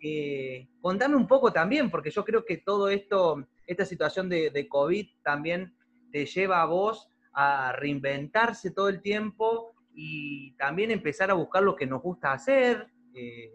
Eh, 0.00 0.68
contame 0.80 1.16
un 1.16 1.26
poco 1.26 1.52
también, 1.52 1.90
porque 1.90 2.10
yo 2.10 2.24
creo 2.24 2.44
que 2.44 2.58
todo 2.58 2.88
esto, 2.88 3.46
esta 3.66 3.84
situación 3.84 4.28
de, 4.28 4.50
de 4.50 4.68
COVID 4.68 5.06
también 5.22 5.74
te 6.12 6.26
lleva 6.26 6.62
a 6.62 6.66
vos 6.66 7.08
a 7.32 7.72
reinventarse 7.72 8.70
todo 8.70 8.88
el 8.88 9.02
tiempo 9.02 9.74
y 9.94 10.52
también 10.52 10.90
empezar 10.90 11.30
a 11.30 11.34
buscar 11.34 11.62
lo 11.62 11.76
que 11.76 11.86
nos 11.86 12.02
gusta 12.02 12.32
hacer. 12.32 12.86
Eh, 13.14 13.52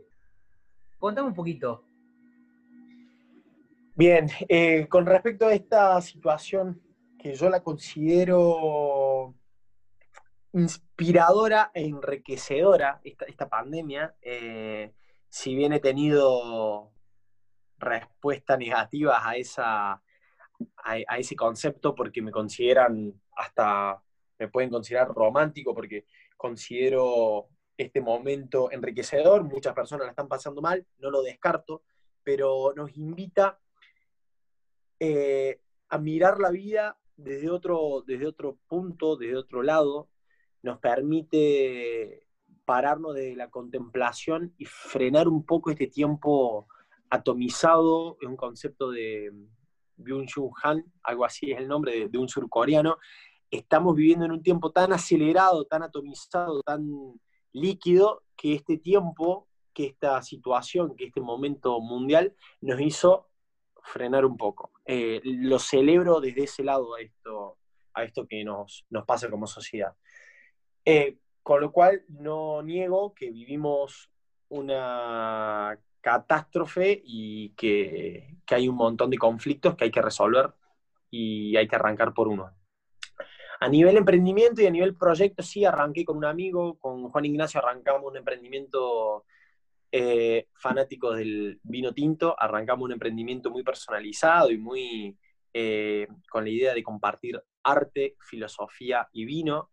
contame 0.99 1.27
un 1.27 1.33
poquito. 1.33 1.83
Bien, 3.95 4.27
eh, 4.47 4.87
con 4.87 5.05
respecto 5.05 5.47
a 5.47 5.53
esta 5.53 6.01
situación 6.01 6.81
que 7.19 7.33
yo 7.33 7.49
la 7.49 7.61
considero 7.61 8.39
inspiradora 10.53 11.71
e 11.73 11.85
enriquecedora, 11.85 13.01
esta, 13.03 13.49
pandemia, 13.49 14.15
eh, 14.21 14.93
si 15.29 15.55
bien 15.55 15.73
he 15.73 15.79
tenido 15.79 16.91
respuestas 17.77 18.59
negativas 18.59 19.57
a, 19.57 20.01
a 20.83 21.17
ese 21.17 21.35
concepto 21.35 21.95
porque 21.95 22.21
me 22.21 22.31
consideran 22.31 23.13
hasta, 23.35 24.01
me 24.37 24.47
pueden 24.49 24.69
considerar 24.69 25.07
romántico 25.07 25.73
porque 25.73 26.05
considero 26.37 27.49
este 27.77 28.01
momento 28.01 28.71
enriquecedor, 28.71 29.43
muchas 29.43 29.73
personas 29.73 30.05
la 30.05 30.11
están 30.11 30.27
pasando 30.27 30.61
mal, 30.61 30.85
no 30.99 31.09
lo 31.09 31.21
descarto, 31.21 31.83
pero 32.23 32.73
nos 32.75 32.95
invita 32.97 33.59
eh, 34.99 35.59
a 35.89 35.97
mirar 35.97 36.39
la 36.39 36.51
vida 36.51 36.97
desde 37.15 37.49
otro, 37.49 38.03
desde 38.05 38.27
otro 38.27 38.59
punto, 38.67 39.15
desde 39.15 39.37
otro 39.37 39.63
lado, 39.63 40.09
nos 40.63 40.79
permite 40.79 42.27
pararnos 42.65 43.15
de 43.15 43.35
la 43.35 43.49
contemplación 43.49 44.53
y 44.57 44.65
frenar 44.65 45.27
un 45.27 45.45
poco 45.45 45.71
este 45.71 45.87
tiempo 45.87 46.67
atomizado, 47.09 48.17
es 48.21 48.27
un 48.27 48.37
concepto 48.37 48.91
de 48.91 49.31
Byung-Chul 49.97 50.51
Han, 50.63 50.83
algo 51.03 51.25
así 51.25 51.51
es 51.51 51.57
el 51.57 51.67
nombre 51.67 51.91
de, 51.91 52.09
de 52.09 52.17
un 52.17 52.29
surcoreano, 52.29 52.97
estamos 53.49 53.95
viviendo 53.95 54.25
en 54.25 54.31
un 54.31 54.43
tiempo 54.43 54.71
tan 54.71 54.93
acelerado, 54.93 55.65
tan 55.65 55.83
atomizado, 55.83 56.61
tan 56.61 56.89
líquido, 57.51 58.23
que 58.37 58.53
este 58.53 58.77
tiempo, 58.77 59.47
que 59.73 59.85
esta 59.87 60.21
situación, 60.23 60.95
que 60.95 61.05
este 61.05 61.21
momento 61.21 61.79
mundial 61.81 62.33
nos 62.61 62.79
hizo 62.79 63.27
frenar 63.83 64.25
un 64.25 64.37
poco. 64.37 64.71
Eh, 64.85 65.21
lo 65.23 65.59
celebro 65.59 66.21
desde 66.21 66.43
ese 66.43 66.63
lado 66.63 66.95
a 66.95 67.01
esto, 67.01 67.57
a 67.93 68.03
esto 68.03 68.25
que 68.27 68.43
nos, 68.43 68.85
nos 68.89 69.05
pasa 69.05 69.29
como 69.29 69.47
sociedad. 69.47 69.93
Eh, 70.85 71.17
con 71.43 71.61
lo 71.61 71.71
cual 71.71 72.03
no 72.07 72.61
niego 72.61 73.13
que 73.13 73.31
vivimos 73.31 74.09
una 74.49 75.77
catástrofe 76.01 77.01
y 77.03 77.49
que, 77.55 78.37
que 78.45 78.55
hay 78.55 78.67
un 78.67 78.75
montón 78.75 79.09
de 79.09 79.17
conflictos 79.17 79.75
que 79.75 79.85
hay 79.85 79.91
que 79.91 80.01
resolver 80.01 80.53
y 81.09 81.55
hay 81.57 81.67
que 81.67 81.75
arrancar 81.75 82.13
por 82.13 82.27
uno. 82.27 82.51
A 83.59 83.67
nivel 83.67 83.97
emprendimiento 83.97 84.61
y 84.61 84.65
a 84.65 84.71
nivel 84.71 84.95
proyecto, 84.95 85.43
sí, 85.43 85.65
arranqué 85.65 86.03
con 86.03 86.17
un 86.17 86.25
amigo, 86.25 86.79
con 86.79 87.09
Juan 87.09 87.25
Ignacio 87.25 87.59
arrancamos 87.59 88.09
un 88.09 88.17
emprendimiento 88.17 89.25
eh, 89.91 90.47
fanático 90.55 91.13
del 91.13 91.59
vino 91.61 91.93
tinto, 91.93 92.35
arrancamos 92.39 92.85
un 92.85 92.93
emprendimiento 92.93 93.51
muy 93.51 93.61
personalizado 93.61 94.49
y 94.49 94.57
muy 94.57 95.15
eh, 95.53 96.07
con 96.29 96.45
la 96.45 96.49
idea 96.49 96.73
de 96.73 96.81
compartir 96.81 97.39
arte, 97.61 98.15
filosofía 98.19 99.07
y 99.11 99.25
vino. 99.25 99.69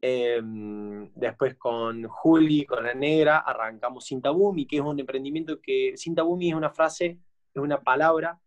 Em, 0.00 1.10
después 1.14 1.54
con 1.56 2.06
Juli, 2.06 2.64
con 2.66 2.84
la 2.84 2.94
negra, 2.94 3.38
arrancamos 3.38 4.04
Sintabumi, 4.04 4.66
que 4.66 4.76
es 4.76 4.82
un 4.82 5.00
emprendimiento 5.00 5.60
que 5.60 5.94
Sintabumi 5.96 6.50
es 6.50 6.54
una 6.54 6.70
frase, 6.70 7.18
es 7.54 7.62
una 7.62 7.80
palabra 7.80 8.38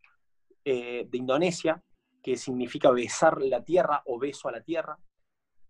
eh, 0.63 1.07
de 1.09 1.17
Indonesia 1.17 1.81
que 2.21 2.35
significa 2.35 2.91
besar 2.91 3.41
la 3.41 3.63
tierra 3.63 4.03
o 4.05 4.19
beso 4.19 4.47
a 4.47 4.51
la 4.51 4.61
tierra, 4.61 4.99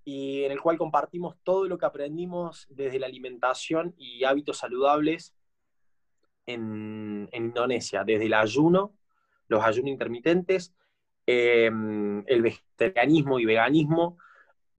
y 0.03 0.43
en 0.43 0.51
el 0.51 0.59
cual 0.59 0.77
compartimos 0.77 1.35
todo 1.43 1.67
lo 1.67 1.77
que 1.77 1.85
aprendimos 1.85 2.67
desde 2.69 2.99
la 2.99 3.05
alimentación 3.05 3.93
y 3.97 4.23
hábitos 4.23 4.57
saludables 4.57 5.35
en, 6.45 7.29
Indonesia, 7.31 8.03
desde 8.03 8.25
el 8.25 8.33
ayuno, 8.33 8.95
los 9.47 9.63
ayunos 9.63 9.91
intermitentes, 9.91 10.73
em, 11.25 12.23
el 12.27 12.41
vegetarianismo 12.41 13.39
y 13.39 13.45
veganismo, 13.45 14.17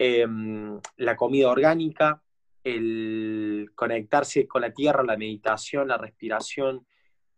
em, 0.02 0.80
la 0.96 1.14
comida 1.14 1.50
orgánica, 1.50 2.22
el 2.64 3.70
conectarse 3.74 4.48
con 4.48 4.62
la 4.62 4.72
tierra, 4.72 5.02
la 5.02 5.18
meditación, 5.18 5.88
la 5.88 5.98
respiración. 5.98 6.86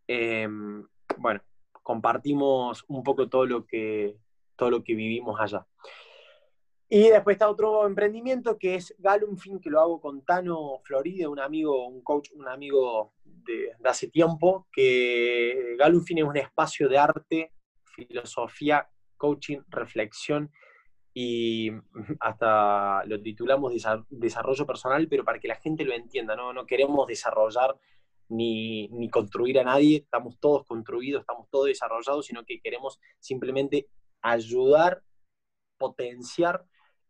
Em, 0.07 0.87
bueno, 1.17 1.41
compartimos 1.83 2.85
un 2.87 3.03
poco 3.03 3.29
todo 3.29 3.47
lo 3.47 3.67
que, 3.67 4.17
todo 4.55 4.71
lo 4.71 4.85
que 4.85 4.95
vivimos 4.95 5.41
allá. 5.41 5.67
Y 6.89 7.09
después 7.09 7.35
está 7.35 7.51
otro 7.51 7.85
emprendimiento 7.85 8.57
que 8.57 8.77
es 8.77 8.95
Galumfin, 8.97 9.59
que 9.59 9.71
lo 9.71 9.81
hago 9.81 10.01
con 10.01 10.25
Tano 10.25 10.79
Floride, 10.85 11.27
un 11.27 11.41
amigo, 11.41 11.89
un 11.89 12.01
coach, 12.03 12.31
un 12.33 12.47
amigo 12.47 13.15
de, 13.25 13.73
hace 13.83 14.07
tiempo, 14.07 14.69
que 14.71 15.75
Galumfin 15.81 16.19
es 16.19 16.25
un 16.25 16.37
espacio 16.37 16.89
de 16.89 16.99
arte, 16.99 17.53
filosofía, 17.97 18.89
coaching, 19.17 19.63
reflexión 19.69 20.53
y 21.15 21.71
hasta 22.21 23.05
lo 23.05 23.21
titulamos 23.21 23.73
desarrollo 24.11 24.67
personal, 24.67 25.09
pero 25.09 25.25
para 25.25 25.39
que 25.39 25.49
la 25.49 25.57
gente 25.57 25.85
lo 25.85 25.95
entienda, 25.95 26.37
no, 26.37 26.53
no 26.53 26.67
queremos 26.67 27.07
desarrollar 27.07 27.77
ni, 28.29 28.89
ni, 28.89 29.11
construir 29.11 29.59
a 29.59 29.65
nadie, 29.65 29.99
estamos 29.99 30.39
todos 30.39 30.67
construidos, 30.67 31.21
estamos 31.21 31.49
todos 31.51 31.67
desarrollados, 31.67 32.27
sino 32.27 32.45
que 32.45 32.61
queremos 32.61 32.99
simplemente 33.19 33.89
ayudar, 34.23 35.03
potenciar 35.77 36.65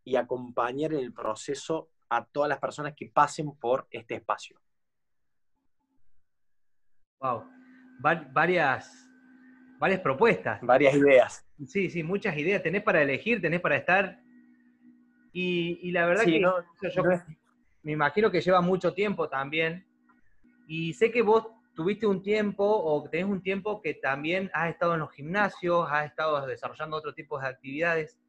y 0.04 0.16
acompañar 0.16 0.92
en 0.94 1.00
el 1.00 1.12
proceso 1.12 1.90
a 2.08 2.24
todas 2.24 2.48
las 2.48 2.58
personas 2.58 2.94
que 2.96 3.08
pasen 3.08 3.56
por 3.56 3.86
este 3.90 4.16
espacio. 4.16 4.60
Wow, 7.20 7.44
varias, 8.00 9.08
varias 9.78 10.00
propuestas. 10.00 10.60
Varias 10.60 10.94
ideas. 10.94 11.46
Sí, 11.66 11.90
sí, 11.90 12.02
muchas 12.02 12.36
ideas. 12.36 12.62
Tenés 12.62 12.82
para 12.82 13.02
elegir, 13.02 13.40
tenés 13.40 13.60
para 13.60 13.76
estar. 13.76 14.20
Y, 15.32 15.90
la 15.92 16.06
verdad 16.06 16.24
que 16.24 16.40
yo 16.40 17.02
me 17.82 17.92
imagino 17.92 18.30
que 18.30 18.40
lleva 18.40 18.60
mucho 18.60 18.92
tiempo 18.92 19.28
también. 19.28 19.86
Y 20.66 20.92
sé 20.94 21.10
que 21.10 21.22
vos 21.22 21.46
tuviste 21.74 22.06
un 22.06 22.22
tiempo 22.22 22.64
o 22.64 23.08
tenés 23.08 23.26
un 23.26 23.42
tiempo 23.42 23.80
que 23.80 23.94
también 23.94 24.50
has 24.52 24.70
estado 24.70 24.94
en 24.94 25.00
los 25.00 25.12
gimnasios, 25.12 25.88
has 25.90 26.06
estado 26.06 26.46
desarrollando 26.46 26.96
otro 26.96 27.14
tipo 27.14 27.38
de 27.38 27.48
actividades. 27.48 28.20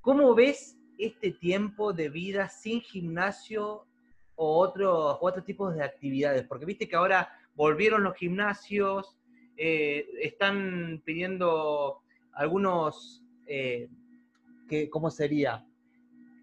¿Cómo 0.00 0.34
ves 0.34 0.76
este 0.98 1.32
tiempo 1.32 1.92
de 1.92 2.08
vida 2.08 2.48
sin 2.48 2.80
gimnasio 2.80 3.86
o 4.36 4.58
otros 4.58 5.18
otro 5.20 5.44
tipos 5.44 5.74
de 5.74 5.84
actividades? 5.84 6.44
Porque 6.44 6.66
viste 6.66 6.88
que 6.88 6.96
ahora 6.96 7.28
volvieron 7.54 8.02
los 8.02 8.16
gimnasios, 8.16 9.16
eh, 9.56 10.06
están 10.20 11.02
pidiendo 11.04 12.03
algunos, 12.34 13.22
eh, 13.46 13.88
¿cómo 14.90 15.10
sería? 15.10 15.64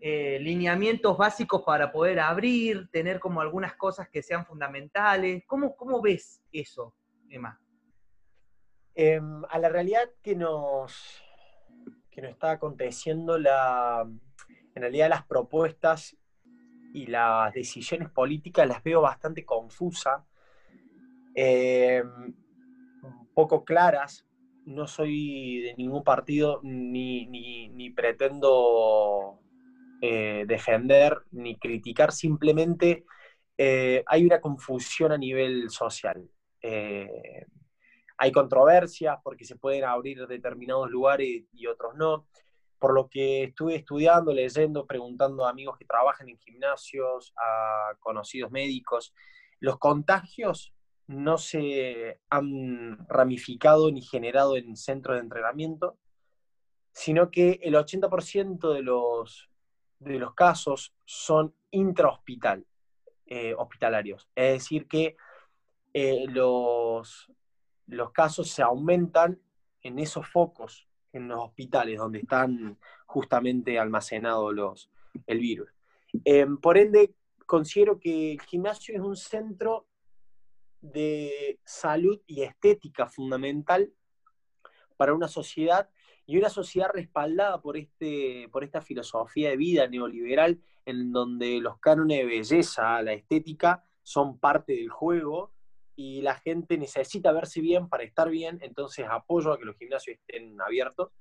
Eh, 0.04 0.40
lineamientos 0.40 1.16
básicos 1.16 1.62
para 1.64 1.92
poder 1.92 2.20
abrir, 2.20 2.90
tener 2.90 3.20
como 3.20 3.40
algunas 3.40 3.76
cosas 3.76 4.10
que 4.10 4.24
sean 4.24 4.46
fundamentales. 4.46 5.44
¿Cómo, 5.46 5.76
cómo 5.76 6.02
ves 6.02 6.42
eso, 6.52 6.96
Emma? 7.30 7.60
Em, 8.96 9.44
a 9.50 9.60
la 9.60 9.70
realidad 9.70 10.10
que 10.22 10.36
nos, 10.36 11.22
que 12.10 12.22
nos 12.22 12.32
está 12.32 12.52
aconteciendo, 12.52 13.38
la, 13.38 14.06
en 14.76 14.82
realidad 14.82 15.10
las 15.10 15.26
propuestas 15.26 16.18
y 16.94 17.06
las 17.06 17.54
decisiones 17.54 18.10
políticas 18.10 18.68
las 18.68 18.84
veo 18.84 19.02
bastante 19.02 19.46
confusas, 19.46 20.24
em, 21.36 22.34
poco 23.34 23.64
claras. 23.64 24.26
No 24.66 24.88
soy 24.88 25.62
de 25.62 25.76
ningún 25.76 26.04
partido 26.04 26.60
ni, 26.64 27.90
pretendo 27.96 29.40
eh, 30.02 30.46
defender 30.48 31.18
ni 31.32 31.58
criticar, 31.58 32.12
simplemente 32.12 33.06
eh, 33.58 34.04
hay 34.08 34.26
una 34.26 34.40
confusión 34.40 35.12
a 35.12 35.18
nivel 35.18 35.70
social. 35.70 36.30
Eh, 36.62 37.46
hay 38.18 38.32
controversias 38.32 39.18
porque 39.24 39.46
se 39.46 39.56
pueden 39.56 39.84
abrir 39.84 40.28
determinados 40.28 40.90
lugares 40.90 41.44
y 41.52 41.68
otros 41.68 41.96
no. 41.96 42.28
Por 42.78 42.94
lo 42.94 43.10
que 43.10 43.46
estuve 43.46 43.76
estudiando, 43.76 44.34
leyendo, 44.34 44.86
preguntando 44.86 45.46
a 45.46 45.50
amigos 45.50 45.78
que 45.78 45.86
trabajan 45.86 46.30
en 46.30 46.38
gimnasios, 46.38 47.34
a 47.36 47.96
conocidos 48.00 48.52
médicos, 48.52 49.14
los 49.60 49.78
contagios 49.78 50.74
no 51.12 51.38
se 51.38 52.20
han 52.30 53.06
ramificado 53.08 53.92
ni 53.92 54.02
generado 54.02 54.56
en 54.56 54.76
centros 54.76 55.18
de 55.18 55.22
entrenamiento, 55.22 55.98
sino 56.94 57.30
que 57.30 57.60
el 57.64 57.76
80% 57.76 58.74
de 58.74 58.82
los, 58.82 59.50
de 60.00 60.18
los 60.20 60.34
casos 60.34 60.94
son 61.06 61.54
intrahospital, 61.72 62.66
eh, 63.26 63.54
hospitalarios. 63.58 64.30
Es 64.36 64.54
decir, 64.54 64.88
que 64.88 65.16
eh, 65.94 66.26
los, 66.30 67.32
los 67.88 68.12
casos 68.12 68.50
se 68.50 68.62
aumentan 68.62 69.40
en 69.82 70.00
esos 70.00 70.28
focos, 70.28 70.88
en 71.14 71.28
los 71.28 71.40
hospitales 71.40 71.98
donde 71.98 72.20
están 72.20 72.78
justamente 73.06 73.78
almacenados 73.78 74.54
los, 74.54 74.90
el 75.28 75.40
virus. 75.40 75.70
Em, 76.24 76.58
por 76.58 76.78
ende, 76.78 77.16
considero 77.46 78.00
que 78.00 78.34
el 78.34 78.42
gimnasio 78.42 78.96
es 78.96 79.02
un 79.02 79.18
centro 79.18 79.88
de 80.82 81.60
salud 81.64 82.20
y 82.26 82.42
estética 82.42 83.08
fundamental 83.08 83.94
para 84.98 85.14
una 85.14 85.28
sociedad 85.28 85.90
y 86.26 86.38
una 86.38 86.50
sociedad 86.50 86.90
respaldada 86.94 87.62
por, 87.62 87.78
este, 87.78 88.48
por 88.52 88.64
esta 88.64 88.82
filosofía 88.82 89.50
de 89.50 89.58
vida 89.58 89.88
neoliberal 89.88 90.62
en 90.86 91.12
donde 91.12 91.60
los 91.60 91.80
cánones 91.80 92.20
de 92.20 92.26
belleza, 92.26 93.02
la 93.02 93.14
estética, 93.14 93.84
son 94.04 94.40
parte 94.40 94.74
del 94.74 94.90
juego 94.90 95.54
y 95.96 96.22
la 96.22 96.36
gente 96.36 96.78
necesita 96.78 97.32
verse 97.32 97.62
bien 97.62 97.90
para 97.90 98.04
estar 98.04 98.30
bien, 98.30 98.60
entonces 98.62 99.06
apoyo 99.10 99.52
a 99.52 99.60
que 99.60 99.66
los 99.66 99.78
gimnasios 99.78 100.18
estén 100.18 100.60
abiertos, 100.62 101.12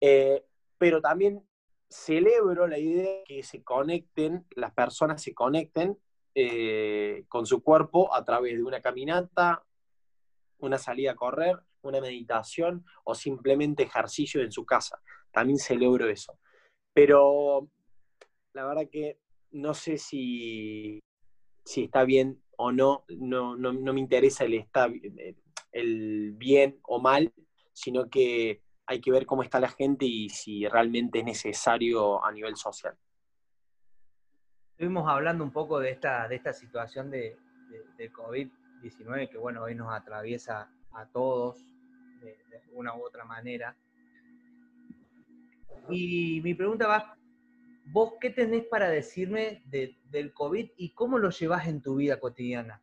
eh, 0.00 0.44
pero 0.78 1.00
también 1.00 1.46
celebro 1.88 2.66
la 2.66 2.78
idea 2.78 3.18
de 3.18 3.24
que 3.24 3.42
se 3.42 3.62
conecten, 3.62 4.46
las 4.56 4.72
personas 4.72 5.22
se 5.22 5.34
conecten 5.34 5.98
eh, 6.34 7.24
con 7.28 7.46
su 7.46 7.62
cuerpo 7.62 8.14
a 8.14 8.24
través 8.24 8.56
de 8.56 8.62
una 8.62 8.80
caminata, 8.80 9.64
una 10.58 10.78
salida 10.78 11.12
a 11.12 11.16
correr, 11.16 11.58
una 11.82 12.00
meditación 12.00 12.84
o 13.04 13.14
simplemente 13.14 13.82
ejercicio 13.82 14.42
en 14.42 14.52
su 14.52 14.64
casa. 14.64 15.00
También 15.30 15.58
celebro 15.58 16.08
eso. 16.08 16.38
Pero 16.94 17.68
la 18.52 18.66
verdad 18.66 18.88
que 18.90 19.18
no 19.50 19.74
sé 19.74 19.98
si, 19.98 21.00
si 21.64 21.84
está 21.84 22.04
bien 22.04 22.42
o 22.56 22.72
no, 22.72 23.04
no, 23.08 23.56
no, 23.56 23.92
me 23.92 24.00
interesa 24.00 24.44
el, 24.44 24.54
está, 24.54 24.88
el 25.72 26.32
bien 26.32 26.78
o 26.84 27.00
mal, 27.00 27.32
sino 27.72 28.08
que 28.08 28.62
hay 28.86 29.00
que 29.00 29.10
ver 29.10 29.26
cómo 29.26 29.42
está 29.42 29.58
la 29.60 29.68
gente 29.68 30.04
y 30.04 30.28
si 30.28 30.66
realmente 30.68 31.20
es 31.20 31.24
necesario 31.24 32.24
a 32.24 32.30
nivel 32.30 32.56
social. 32.56 32.96
Estuvimos 34.82 35.08
hablando 35.08 35.44
un 35.44 35.52
poco 35.52 35.78
de 35.78 35.92
esta, 35.92 36.26
de 36.26 36.34
esta 36.34 36.52
situación 36.52 37.08
de, 37.08 37.36
de, 37.96 38.12
COVID-19 38.12 39.30
que, 39.30 39.38
bueno, 39.38 39.62
hoy 39.62 39.76
nos 39.76 39.94
atraviesa 39.94 40.72
a 40.90 41.06
todos 41.06 41.64
de, 42.20 42.30
de 42.50 42.60
una 42.72 42.92
u 42.96 43.06
otra 43.06 43.24
manera. 43.24 43.76
Y 45.88 46.40
mi 46.42 46.54
pregunta 46.54 46.88
va 46.88 47.16
¿Vos 47.92 48.14
qué 48.20 48.30
tenés 48.30 48.64
para 48.64 48.88
decirme 48.88 49.62
del 49.66 50.32
COVID 50.34 50.70
y 50.76 50.90
cómo 50.94 51.16
lo 51.16 51.30
llevas 51.30 51.68
en 51.68 51.80
tu 51.80 51.94
vida 51.94 52.18
cotidiana? 52.18 52.82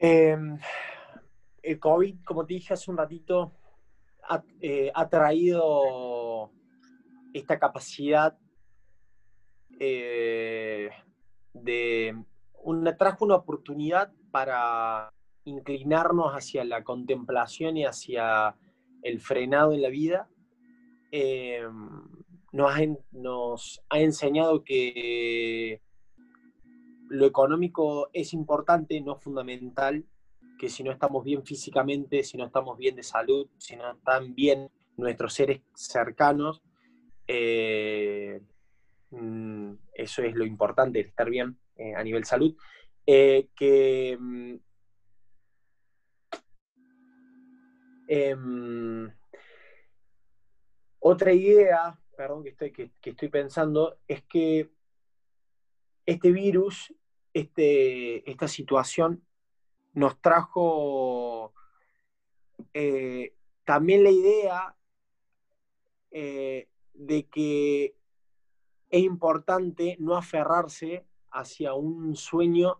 Em, 0.00 0.58
el 1.62 1.78
COVID, 1.78 2.24
como 2.24 2.44
te 2.44 2.54
dije 2.54 2.74
hace 2.74 2.90
un 2.90 2.96
ratito, 2.96 3.52
ha, 4.24 4.42
eh, 4.60 4.90
traído 5.08 6.50
esta 7.32 7.56
capacidad 7.56 8.36
eh, 9.80 10.90
de 11.54 12.14
una, 12.62 12.96
trajo 12.96 13.24
una 13.24 13.36
oportunidad 13.36 14.12
para 14.30 15.10
inclinarnos 15.44 16.32
hacia 16.32 16.64
la 16.64 16.84
contemplación 16.84 17.78
y 17.78 17.86
hacia 17.86 18.54
el 19.02 19.20
frenado 19.20 19.72
en 19.72 19.82
la 19.82 19.88
vida. 19.88 20.28
Eh, 21.12 21.66
nos, 22.52 23.80
ha, 23.88 23.98
enseñado 23.98 24.64
que 24.64 25.80
lo 27.08 27.24
económico 27.24 28.10
es 28.12 28.34
importante, 28.34 29.00
no 29.00 29.16
fundamental, 29.16 30.04
que 30.58 30.68
si 30.68 30.82
no 30.82 30.92
estamos 30.92 31.24
bien 31.24 31.42
físicamente, 31.42 32.22
si 32.22 32.36
no 32.36 32.44
estamos 32.44 32.76
bien 32.76 32.96
de 32.96 33.02
salud, 33.02 33.48
si 33.56 33.76
no 33.76 33.92
están 33.92 34.34
bien 34.34 34.70
nuestros 34.98 35.32
seres 35.32 35.62
cercanos, 35.74 36.60
eh, 37.26 38.42
mm, 39.10 39.72
eso 39.94 40.22
es 40.22 40.34
lo 40.34 40.44
importante, 40.44 41.00
estar 41.00 41.28
bien 41.28 41.58
eh, 41.76 41.94
a 41.94 42.02
nivel 42.02 42.24
salud, 42.24 42.56
que 43.06 44.16
mm, 44.18 44.54
em, 48.08 49.10
otra 51.00 51.32
idea, 51.32 51.98
perdón 52.16 52.42
que 52.42 52.50
estoy, 52.50 52.72
que, 52.72 52.92
estoy 53.02 53.28
pensando, 53.28 53.98
es 54.06 54.22
que 54.24 54.70
este 56.04 56.30
virus, 56.30 56.94
este, 57.32 58.30
esta 58.30 58.48
situación, 58.48 59.24
nos 59.94 60.20
trajo 60.20 61.52
eh, 62.74 63.34
también 63.64 64.04
la 64.04 64.10
idea 64.10 64.76
eh, 66.10 66.68
de 66.92 67.26
que 67.28 67.94
es 68.90 69.02
importante 69.02 69.96
no 70.00 70.16
aferrarse 70.16 71.06
hacia 71.30 71.74
un 71.74 72.16
sueño 72.16 72.76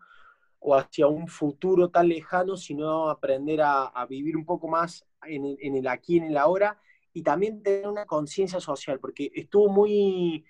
o 0.59 0.75
hacia 0.75 1.07
un 1.07 1.29
futuro 1.29 1.89
tan 1.89 2.09
lejano, 2.09 2.57
sino 2.57 3.09
aprender 3.09 3.61
a, 3.63 4.07
vivir 4.09 4.37
un 4.37 4.45
poco 4.45 4.69
más 4.69 5.07
en, 5.23 5.57
en, 5.61 5.77
el 5.77 5.87
aquí, 5.87 6.19
en 6.19 6.25
el 6.25 6.37
ahora, 6.37 6.79
y 7.13 7.23
también 7.23 7.63
tener 7.63 7.89
una 7.89 8.05
conciencia 8.05 8.61
social, 8.61 9.01
porque 9.01 9.31
estuvo 9.35 9.69
muy, 9.69 10.45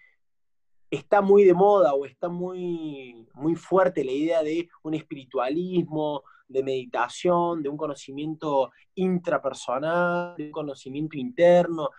está 0.91 1.21
muy 1.21 1.45
de 1.45 1.55
moda 1.55 1.95
o 1.95 2.05
está 2.05 2.29
muy, 2.29 3.27
muy 3.35 3.55
fuerte 3.55 4.05
la 4.05 4.13
idea 4.13 4.43
de 4.43 4.69
un 4.83 4.95
espiritualismo, 4.95 6.25
de 6.49 6.65
meditación, 6.65 7.63
de 7.63 7.69
un 7.69 7.77
conocimiento 7.77 8.73
intrapersonal, 8.97 10.35
de 10.37 10.47
un 10.47 10.51
conocimiento 10.51 11.17
interno, 11.17 11.91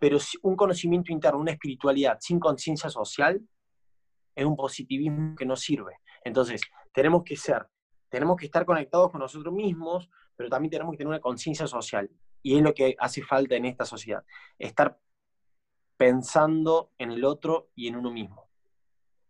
pero 0.00 0.16
un 0.42 0.56
conocimiento 0.56 1.12
interno, 1.12 1.38
una 1.38 1.52
espiritualidad 1.52 2.16
sin 2.20 2.40
conciencia 2.40 2.88
social, 2.88 3.40
es 4.34 4.44
un 4.46 4.56
positivismo 4.56 5.36
que 5.36 5.44
no 5.44 5.54
sirve. 5.56 5.98
Entonces, 6.24 6.62
tenemos 6.92 7.22
que 7.22 7.36
ser, 7.36 7.66
tenemos 8.08 8.36
que 8.38 8.46
estar 8.46 8.64
conectados 8.64 9.10
con 9.10 9.20
nosotros 9.20 9.52
mismos, 9.52 10.08
pero 10.34 10.48
también 10.48 10.70
tenemos 10.70 10.92
que 10.92 10.96
tener 10.96 11.10
una 11.10 11.20
conciencia 11.20 11.66
social. 11.66 12.10
Y 12.42 12.56
es 12.56 12.62
lo 12.62 12.72
que 12.72 12.96
hace 12.98 13.20
falta 13.22 13.56
en 13.56 13.66
esta 13.66 13.84
sociedad, 13.84 14.24
estar 14.58 14.98
pensando 15.98 16.92
en 16.96 17.10
el 17.10 17.22
otro 17.22 17.68
y 17.74 17.86
en 17.88 17.96
uno 17.96 18.10
mismo. 18.10 18.48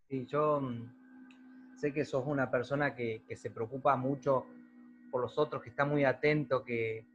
Sí, 0.07 0.25
yo 0.25 0.61
mm, 0.61 1.75
sé 1.75 1.91
que 1.91 2.05
sos 2.05 2.23
una 2.25 2.49
persona 2.49 2.95
que, 2.95 3.25
se 3.35 3.51
preocupa 3.51 3.97
mucho 3.97 4.45
por 5.11 5.21
los 5.21 5.37
otros, 5.37 5.61
que 5.61 5.69
está 5.69 5.83
muy 5.83 6.05
atento, 6.05 6.63
que, 6.63 7.05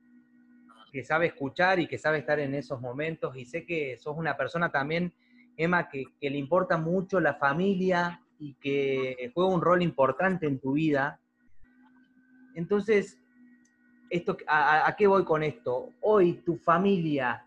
que 0.92 1.05
sabe 1.05 1.27
escuchar 1.27 1.79
y 1.81 1.87
que 1.87 1.99
sabe 1.99 2.18
estar 2.18 2.38
en 2.38 2.55
esos 2.55 2.81
momentos. 2.81 3.37
Y 3.37 3.44
sé 3.44 3.64
que 3.64 3.96
sos 3.99 4.16
una 4.16 4.37
persona 4.37 4.70
también, 4.70 5.12
Emma, 5.57 5.88
que, 5.88 6.07
le 6.20 6.37
importa 6.37 6.77
mucho 6.77 7.20
la 7.20 7.35
familia 7.35 8.20
y 8.38 8.55
que 8.55 9.31
juega 9.35 9.51
un 9.51 9.61
rol 9.61 9.83
importante 9.83 10.46
en 10.46 10.59
tu 10.59 10.72
vida. 10.72 11.20
Entonces, 12.55 13.18
esto, 14.11 14.37
a, 14.46 14.94
qué 14.96 15.07
voy 15.07 15.25
con 15.25 15.42
esto? 15.42 15.90
Hoy 16.01 16.35
tu 16.44 16.57
familia, 16.57 17.44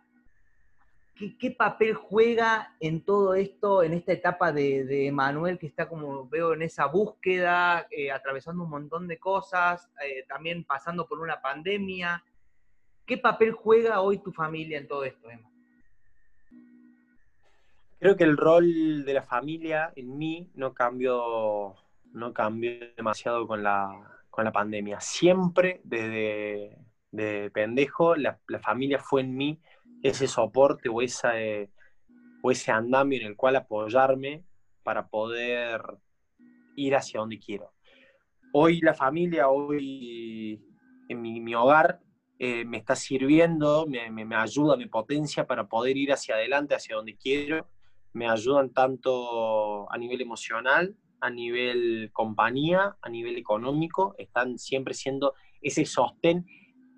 ¿qué, 1.15 1.51
papel 1.51 1.93
juega 1.93 2.75
en 2.79 3.01
todo 3.01 3.33
esto, 3.33 3.83
en 3.83 3.93
esta 3.93 4.13
etapa 4.13 4.51
de, 4.51 4.85
de 4.85 5.11
Manuel 5.11 5.57
que 5.57 5.67
está 5.67 5.87
como 5.87 6.27
veo 6.27 6.53
en 6.53 6.61
esa 6.61 6.85
búsqueda, 6.85 7.87
eh, 7.89 8.11
atravesando 8.11 8.63
un 8.63 8.69
montón 8.69 9.07
de 9.07 9.17
cosas, 9.17 9.89
eh, 10.05 10.25
también 10.27 10.63
pasando 10.63 11.07
por 11.07 11.19
una 11.19 11.41
pandemia? 11.41 12.23
¿Qué 13.09 13.17
papel 13.17 13.53
juega 13.53 14.01
hoy 14.01 14.19
tu 14.19 14.31
familia 14.31 14.77
en 14.77 14.87
todo 14.87 15.03
esto, 15.03 15.31
Emma? 15.31 15.49
Creo 17.97 18.15
que 18.15 18.23
el 18.23 18.37
rol 18.37 19.03
de 19.03 19.13
la 19.15 19.23
familia 19.23 19.91
en 19.95 20.15
mí 20.15 20.51
no 20.53 20.75
cambió, 20.75 21.73
no 22.13 22.33
cambió 22.35 22.71
demasiado 22.95 23.47
con 23.47 23.63
la, 23.63 24.21
con 24.29 24.45
la 24.45 24.51
pandemia. 24.51 24.99
Siempre, 24.99 25.81
desde 25.83 26.77
de 27.09 27.49
pendejo, 27.51 28.15
la, 28.15 28.39
familia 28.61 28.99
fue 28.99 29.21
en 29.21 29.35
mí 29.35 29.59
ese 30.03 30.27
soporte 30.27 30.87
o, 30.87 31.01
esa, 31.01 31.33
o 32.43 32.51
ese 32.51 32.71
andamio 32.71 33.21
en 33.21 33.25
el 33.25 33.35
cual 33.35 33.55
apoyarme 33.55 34.43
para 34.83 35.07
poder 35.07 35.81
ir 36.75 36.95
hacia 36.95 37.21
donde 37.21 37.39
quiero. 37.39 37.73
Hoy 38.53 38.81
la 38.81 38.93
familia, 38.93 39.49
hoy 39.49 40.63
en 41.07 41.21
mi, 41.21 41.55
hogar, 41.55 42.01
eh, 42.39 42.65
me 42.65 42.77
está 42.77 42.95
sirviendo, 42.95 43.85
me, 43.85 44.09
me, 44.09 44.35
ayuda, 44.35 44.75
me 44.77 44.87
potencia 44.87 45.45
para 45.45 45.67
poder 45.67 45.97
ir 45.97 46.11
hacia 46.11 46.35
adelante, 46.35 46.73
hacia 46.73 46.95
donde 46.95 47.15
quiero. 47.15 47.67
Me 48.13 48.27
ayudan 48.27 48.71
tanto 48.71 49.91
a 49.91 49.97
nivel 49.97 50.21
emocional 50.21 50.95
a 51.21 51.29
nivel 51.29 52.11
compañía, 52.13 52.97
a 53.01 53.09
nivel 53.09 53.37
económico, 53.37 54.15
están 54.17 54.57
siempre 54.57 54.93
siendo 54.93 55.33
ese 55.61 55.85
sostén 55.85 56.45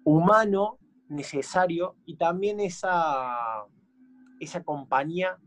humano 0.03 0.79
necesario 1.09 1.97
y 2.05 2.15
también 2.15 2.59
esa, 2.59 3.65
esa 4.39 4.63
compañía 4.63 5.37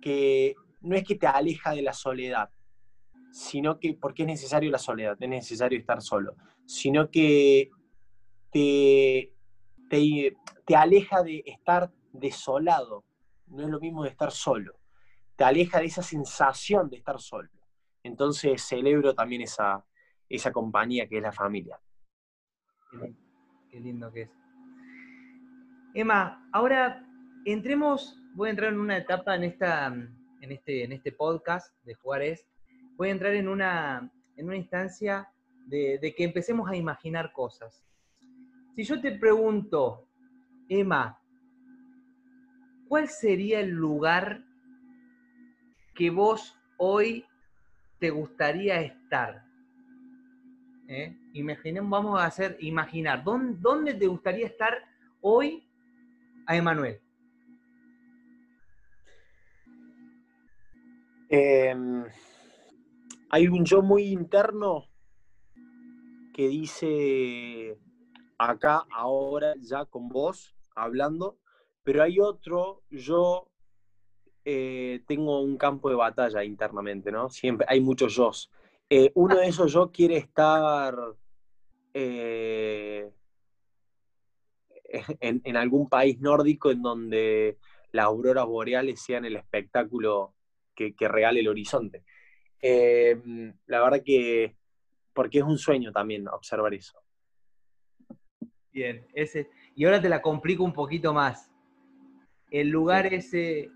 que 0.00 0.54
no 0.80 0.94
es 0.94 1.04
que 1.04 1.16
te 1.16 1.26
aleja 1.26 1.72
de 1.72 1.82
la 1.82 1.92
soledad, 1.92 2.50
sino 3.32 3.78
que, 3.78 3.94
porque 3.94 4.22
es 4.22 4.28
necesario 4.28 4.70
la 4.70 4.78
soledad, 4.78 5.16
es 5.18 5.28
necesario 5.28 5.78
estar 5.78 6.02
solo, 6.02 6.36
sino 6.64 7.10
que 7.10 7.70
te, 8.50 9.32
te, 9.88 10.36
aleja 10.76 11.22
de 11.22 11.42
estar 11.46 11.90
desolado, 12.12 13.04
no 13.46 13.62
es 13.62 13.68
lo 13.68 13.80
mismo 13.80 14.04
de 14.04 14.10
estar 14.10 14.30
solo, 14.30 14.78
te 15.36 15.44
aleja 15.44 15.78
de 15.78 15.86
esa 15.86 16.02
sensación 16.02 16.90
de 16.90 16.96
estar 16.96 17.20
solo. 17.20 17.48
Entonces 18.02 18.62
celebro 18.62 19.14
también 19.14 19.42
esa, 19.42 19.84
esa 20.28 20.52
compañía 20.52 21.08
que 21.08 21.16
es 21.16 21.22
la 21.22 21.32
familia. 21.32 21.80
Qué 23.70 23.80
lindo, 23.80 24.12
que 24.12 24.22
es. 24.22 24.30
Emma, 25.94 26.48
ahora 26.52 27.04
entremos, 27.44 28.20
voy 28.34 28.48
a 28.48 28.50
entrar 28.50 28.72
en 28.72 28.80
una 28.80 28.98
etapa 28.98 29.34
en, 29.34 29.44
esta, 29.44 29.86
en, 29.86 30.52
este, 30.52 30.84
en 30.84 30.92
este 30.92 31.12
podcast 31.12 31.74
de 31.84 31.94
Juárez, 31.94 32.46
voy 32.96 33.08
a 33.08 33.12
entrar 33.12 33.34
en 33.34 33.48
una, 33.48 34.10
en 34.36 34.46
una 34.46 34.56
instancia 34.56 35.28
de 35.66 36.14
que 36.16 36.24
empecemos 36.24 36.70
a 36.70 36.76
imaginar 36.76 37.32
cosas. 37.32 37.87
Si 38.78 38.84
yo 38.84 39.00
te 39.00 39.10
pregunto, 39.10 40.06
Emma, 40.68 41.20
¿cuál 42.86 43.08
sería 43.08 43.58
el 43.58 43.70
lugar 43.70 44.44
que 45.96 46.10
vos 46.10 46.56
hoy 46.76 47.26
te 47.98 48.10
gustaría 48.10 48.80
estar? 48.80 49.44
¿Eh? 50.86 51.12
Imaginemos, 51.32 51.90
vamos 51.90 52.20
a 52.20 52.26
hacer, 52.26 52.56
imaginar, 52.60 53.24
¿dónde, 53.24 53.94
te 53.94 54.06
gustaría 54.06 54.46
estar 54.46 54.72
hoy 55.22 55.68
a 56.46 56.54
Emanuel? 56.54 57.00
Em, 61.28 62.04
hay 63.28 63.48
un 63.48 63.64
yo 63.64 63.82
muy 63.82 64.04
interno 64.04 64.84
que 66.32 66.46
dice 66.46 67.76
acá, 68.38 68.86
ahora, 68.90 69.54
ya 69.60 69.84
con 69.84 70.08
vos, 70.08 70.54
hablando, 70.74 71.38
pero 71.82 72.02
hay 72.02 72.20
otro 72.20 72.82
yo 72.90 73.48
eh, 74.44 75.02
tengo 75.06 75.40
un 75.40 75.58
campo 75.58 75.90
de 75.90 75.96
batalla 75.96 76.42
internamente, 76.44 77.12
¿no? 77.12 77.28
Siempre 77.28 77.66
hay 77.68 77.80
muchos 77.80 78.14
yo. 78.14 78.30
Eh, 78.88 79.12
uno 79.14 79.36
de 79.36 79.48
esos 79.48 79.72
yo 79.72 79.90
quiere 79.92 80.16
estar 80.16 80.96
eh, 81.92 83.10
en, 85.20 85.56
algún 85.56 85.88
país 85.90 86.18
nórdico 86.20 86.70
en 86.70 86.80
donde 86.80 87.58
las 87.92 88.06
auroras 88.06 88.46
boreales 88.46 89.02
sean 89.02 89.26
el 89.26 89.36
espectáculo 89.36 90.34
que, 90.74 90.94
regale 91.00 91.40
el 91.40 91.48
horizonte. 91.48 92.04
la 92.62 93.82
verdad 93.82 94.02
que, 94.02 94.56
porque 95.12 95.38
es 95.38 95.44
un 95.44 95.58
sueño 95.58 95.92
también 95.92 96.26
observar 96.28 96.72
eso. 96.72 97.02
Bien, 98.78 99.04
ese. 99.12 99.50
Y 99.74 99.84
ahora 99.84 100.00
te 100.00 100.08
la 100.08 100.22
complico 100.22 100.62
un 100.62 100.72
poquito 100.72 101.12
más. 101.12 101.50
El 102.48 102.68
lugar 102.68 103.12
ese 103.12 103.72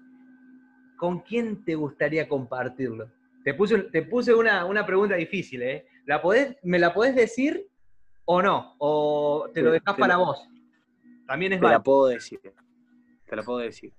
¿con 0.97 1.19
quién 1.19 1.65
te 1.65 1.75
gustaría 1.75 2.29
compartirlo? 2.29 3.11
Te 3.43 3.53
puse, 3.53 3.79
te 3.79 4.03
puse 4.03 4.33
una, 4.33 4.87
pregunta 4.87 5.17
difícil, 5.17 5.61
¿eh? 5.63 5.87
¿La 6.07 6.23
¿Me 6.63 6.79
la 6.79 6.95
podés 6.95 7.17
decir 7.17 7.67
o 8.25 8.41
no? 8.41 8.77
¿O 8.79 9.49
te 9.53 9.61
lo 9.61 9.73
dejas 9.73 9.97
para 9.97 10.19
vos? 10.19 10.49
También 11.27 11.55
es 11.55 11.61
Te 11.61 11.67
la 11.67 11.83
puedo 11.83 12.07
decir. 12.07 12.39
Te 13.29 13.35
la 13.35 13.43
puedo 13.43 13.59
decir. 13.59 13.93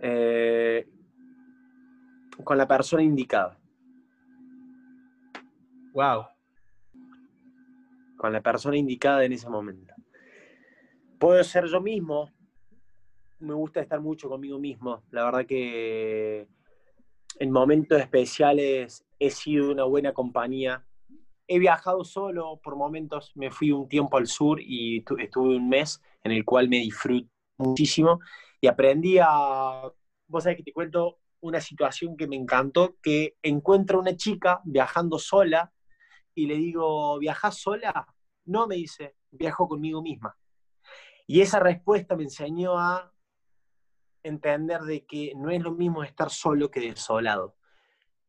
Eh, 0.00 0.88
con 2.42 2.56
la 2.56 2.66
persona 2.66 3.02
indicada. 3.02 3.58
Wow. 5.92 6.33
Con 8.24 8.32
la 8.32 8.40
persona 8.40 8.78
indicada 8.78 9.22
en 9.22 9.34
ese 9.34 9.50
momento. 9.50 9.92
Puedo 11.18 11.44
ser 11.44 11.66
yo 11.66 11.78
mismo, 11.82 12.32
me 13.40 13.52
gusta 13.52 13.82
estar 13.82 14.00
mucho 14.00 14.30
conmigo 14.30 14.58
mismo. 14.58 15.02
La 15.10 15.26
verdad 15.26 15.44
que 15.44 16.48
en 17.38 17.50
momentos 17.50 18.00
especiales 18.00 19.04
he 19.18 19.28
sido 19.28 19.70
una 19.70 19.84
buena 19.84 20.14
compañía. 20.14 20.86
He 21.46 21.58
viajado 21.58 22.02
solo 22.02 22.58
por 22.62 22.76
momentos, 22.76 23.30
me 23.34 23.50
fui 23.50 23.70
un 23.72 23.90
tiempo 23.90 24.16
al 24.16 24.26
sur 24.26 24.58
y 24.58 25.04
estuve 25.18 25.56
un 25.56 25.68
mes 25.68 26.00
en 26.22 26.32
el 26.32 26.46
cual 26.46 26.70
me 26.70 26.78
disfruté 26.78 27.28
muchísimo 27.58 28.20
y 28.58 28.68
aprendí 28.68 29.18
a, 29.18 29.82
vos 30.28 30.44
sabés 30.44 30.56
que 30.56 30.64
te 30.64 30.72
cuento 30.72 31.18
una 31.40 31.60
situación 31.60 32.16
que 32.16 32.26
me 32.26 32.36
encantó, 32.36 32.96
que 33.02 33.36
encuentro 33.42 34.00
una 34.00 34.16
chica 34.16 34.62
viajando 34.64 35.18
sola 35.18 35.70
y 36.34 36.46
le 36.46 36.54
digo, 36.54 37.18
¿viajas 37.18 37.58
sola? 37.58 38.13
No, 38.44 38.66
me 38.66 38.76
dice, 38.76 39.16
viajo 39.30 39.68
conmigo 39.68 40.02
misma. 40.02 40.36
Y 41.26 41.40
esa 41.40 41.58
respuesta 41.58 42.16
me 42.16 42.24
enseñó 42.24 42.78
a 42.78 43.12
entender 44.22 44.82
de 44.82 45.04
que 45.06 45.32
no 45.36 45.50
es 45.50 45.62
lo 45.62 45.72
mismo 45.72 46.02
estar 46.02 46.30
solo 46.30 46.70
que 46.70 46.80
desolado. 46.80 47.56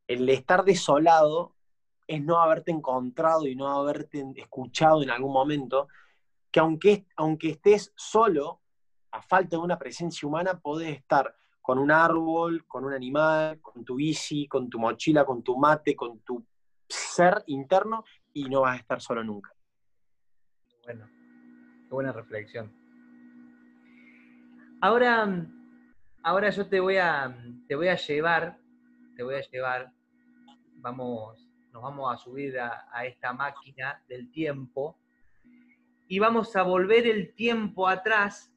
El 0.07 0.29
estar 0.29 0.63
desolado 0.63 1.55
es 2.07 2.21
no 2.21 2.39
haberte 2.39 2.71
encontrado 2.71 3.47
y 3.47 3.55
no 3.55 3.69
haberte 3.69 4.23
escuchado 4.35 5.01
en 5.01 5.09
algún 5.09 5.33
momento, 5.33 5.87
que 6.51 6.59
aunque, 6.59 7.07
aunque 7.15 7.49
estés 7.49 7.91
solo, 7.95 8.61
a 9.11 9.21
falta 9.21 9.55
de 9.55 9.63
una 9.63 9.79
presencia 9.79 10.27
humana, 10.27 10.59
podés 10.59 10.97
estar 10.97 11.35
con 11.61 11.79
un 11.79 11.89
árbol, 11.89 12.65
con 12.67 12.85
un 12.85 12.93
animal, 12.93 13.59
con 13.61 13.83
tu 13.83 13.95
bici, 13.95 14.47
con 14.47 14.69
tu 14.69 14.77
mochila, 14.77 15.25
con 15.25 15.41
tu 15.41 15.57
mate, 15.57 15.95
con 15.95 16.19
tu 16.19 16.45
ser 16.87 17.43
interno 17.47 18.03
y 18.33 18.43
no 18.45 18.61
vas 18.61 18.77
a 18.77 18.81
estar 18.81 19.01
solo 19.01 19.23
nunca. 19.23 19.54
Bueno, 20.85 21.09
qué 21.87 21.89
buena 21.89 22.11
reflexión. 22.11 22.71
Ahora, 24.81 25.47
ahora 26.21 26.49
yo 26.51 26.67
te 26.67 26.79
voy 26.79 26.97
a, 26.97 27.35
te 27.67 27.73
voy 27.73 27.87
a 27.87 27.95
llevar, 27.95 28.59
te 29.15 29.23
voy 29.23 29.33
a 29.33 29.41
llevar, 29.41 29.91
vamos, 30.75 31.49
nos 31.73 31.81
vamos 31.81 32.13
a 32.13 32.17
subir 32.17 32.59
a, 32.59 33.03
esta 33.03 33.33
máquina 33.33 33.99
del 34.07 34.29
tiempo 34.29 34.95
y 36.07 36.19
vamos 36.19 36.55
a 36.55 36.61
volver 36.61 37.07
el 37.07 37.33
tiempo 37.33 37.87
atrás, 37.87 38.53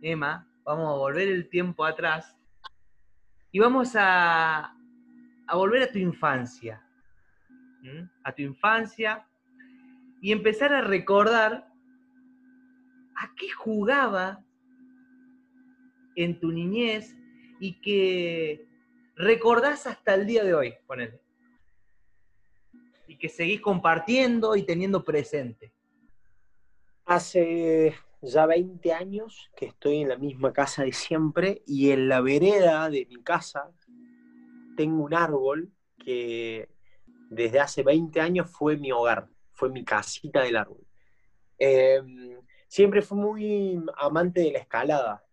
Emma, 0.00 0.48
vamos 0.64 0.88
a 0.88 0.96
volver 0.96 1.28
el 1.28 1.50
tiempo 1.50 1.84
atrás 1.84 2.34
y 3.52 3.58
vamos 3.58 3.94
a, 3.94 4.74
a 5.46 5.54
volver 5.54 5.82
a 5.82 5.92
tu 5.92 5.98
infancia, 5.98 6.82
a 8.24 8.32
tu 8.32 8.40
infancia 8.40 9.28
y 10.20 10.32
empezar 10.32 10.72
a 10.72 10.80
recordar 10.80 11.68
a 13.16 13.34
qué 13.36 13.50
jugaba 13.50 14.44
en 16.16 16.38
tu 16.40 16.50
niñez 16.50 17.16
y 17.60 17.80
que 17.80 18.66
recordás 19.16 19.86
hasta 19.86 20.14
el 20.14 20.26
día 20.26 20.44
de 20.44 20.54
hoy, 20.54 20.74
ponele. 20.86 21.20
Y 23.06 23.16
que 23.16 23.28
seguís 23.28 23.60
compartiendo 23.60 24.56
y 24.56 24.64
teniendo 24.64 25.04
presente. 25.04 25.72
Hace 27.04 27.94
ya 28.20 28.46
20 28.46 28.92
años 28.92 29.50
que 29.56 29.66
estoy 29.66 30.02
en 30.02 30.08
la 30.08 30.16
misma 30.16 30.52
casa 30.52 30.82
de 30.82 30.92
siempre 30.92 31.62
y 31.66 31.90
en 31.90 32.08
la 32.08 32.20
vereda 32.20 32.90
de 32.90 33.06
mi 33.06 33.22
casa 33.22 33.70
tengo 34.76 35.04
un 35.04 35.14
árbol 35.14 35.72
que 35.98 36.68
desde 37.30 37.60
hace 37.60 37.82
20 37.82 38.20
años 38.20 38.50
fue 38.50 38.76
mi 38.76 38.92
hogar, 38.92 39.28
fue 39.58 39.70
mi 39.70 39.84
casita 39.84 40.42
del 40.42 40.56
árbol. 40.56 40.86
Em, 41.58 42.40
siempre 42.68 43.02
fui 43.02 43.18
muy 43.18 43.84
amante 43.96 44.40
de 44.40 44.52
la 44.52 44.60
escalada. 44.60 45.24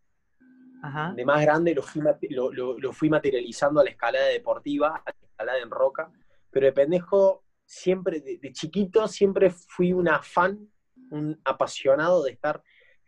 De 1.15 1.25
más 1.25 1.41
grande 1.41 1.73
lo 1.73 1.81
fui, 1.81 2.01
lo, 2.29 2.93
fui, 2.93 3.09
materializando 3.09 3.79
a 3.79 3.83
la 3.83 3.89
escalada 3.89 4.27
deportiva, 4.27 5.01
a 5.03 5.11
la 5.11 5.27
escalada 5.27 5.59
en 5.59 5.71
roca, 5.71 6.11
pero 6.51 6.67
de 6.67 6.73
pendejo, 6.73 7.43
siempre, 7.65 8.19
de, 8.19 8.37
de 8.37 8.51
chiquito, 8.51 9.07
siempre 9.07 9.49
fui 9.49 9.93
un 9.93 10.07
afán, 10.07 10.69
un 11.09 11.39
apasionado 11.43 12.23
de 12.23 12.31
estar 12.31 12.61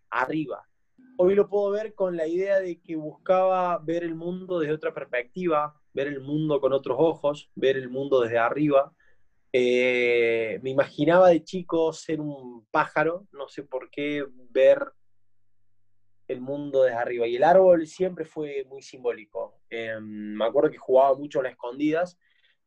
arriba. 0.09 0.67
Hoy 1.17 1.35
lo 1.35 1.47
puedo 1.47 1.69
ver 1.69 1.93
con 1.93 2.17
la 2.17 2.27
idea 2.27 2.59
de 2.59 2.81
que 2.81 2.95
buscaba 2.95 3.77
ver 3.77 4.03
el 4.03 4.15
mundo 4.15 4.59
desde 4.59 4.73
otra 4.73 4.93
perspectiva, 4.93 5.79
ver 5.93 6.07
el 6.07 6.21
mundo 6.21 6.59
con 6.59 6.73
otros 6.73 6.97
ojos, 6.99 7.51
ver 7.55 7.77
el 7.77 7.89
mundo 7.89 8.21
desde 8.21 8.39
arriba. 8.39 8.91
Eh, 9.59 10.59
me 10.61 10.69
imaginaba 10.69 11.29
de 11.29 11.43
chico 11.43 11.91
ser 11.91 12.21
un 12.21 12.67
pájaro, 12.69 13.25
no 13.31 13.47
sé 13.47 13.63
por 13.63 13.89
qué 13.89 14.23
ver 14.51 14.93
el 16.27 16.41
mundo 16.41 16.83
desde 16.83 16.95
arriba. 16.95 17.25
Y 17.25 17.37
el 17.37 17.43
árbol 17.43 17.87
siempre 17.87 18.23
fue 18.23 18.65
muy 18.65 18.83
simbólico. 18.83 19.59
Em, 19.71 20.35
me 20.35 20.45
acuerdo 20.45 20.69
que 20.69 20.77
jugaba 20.77 21.17
mucho 21.17 21.39
a 21.39 21.43
las 21.43 21.53
escondidas 21.53 22.19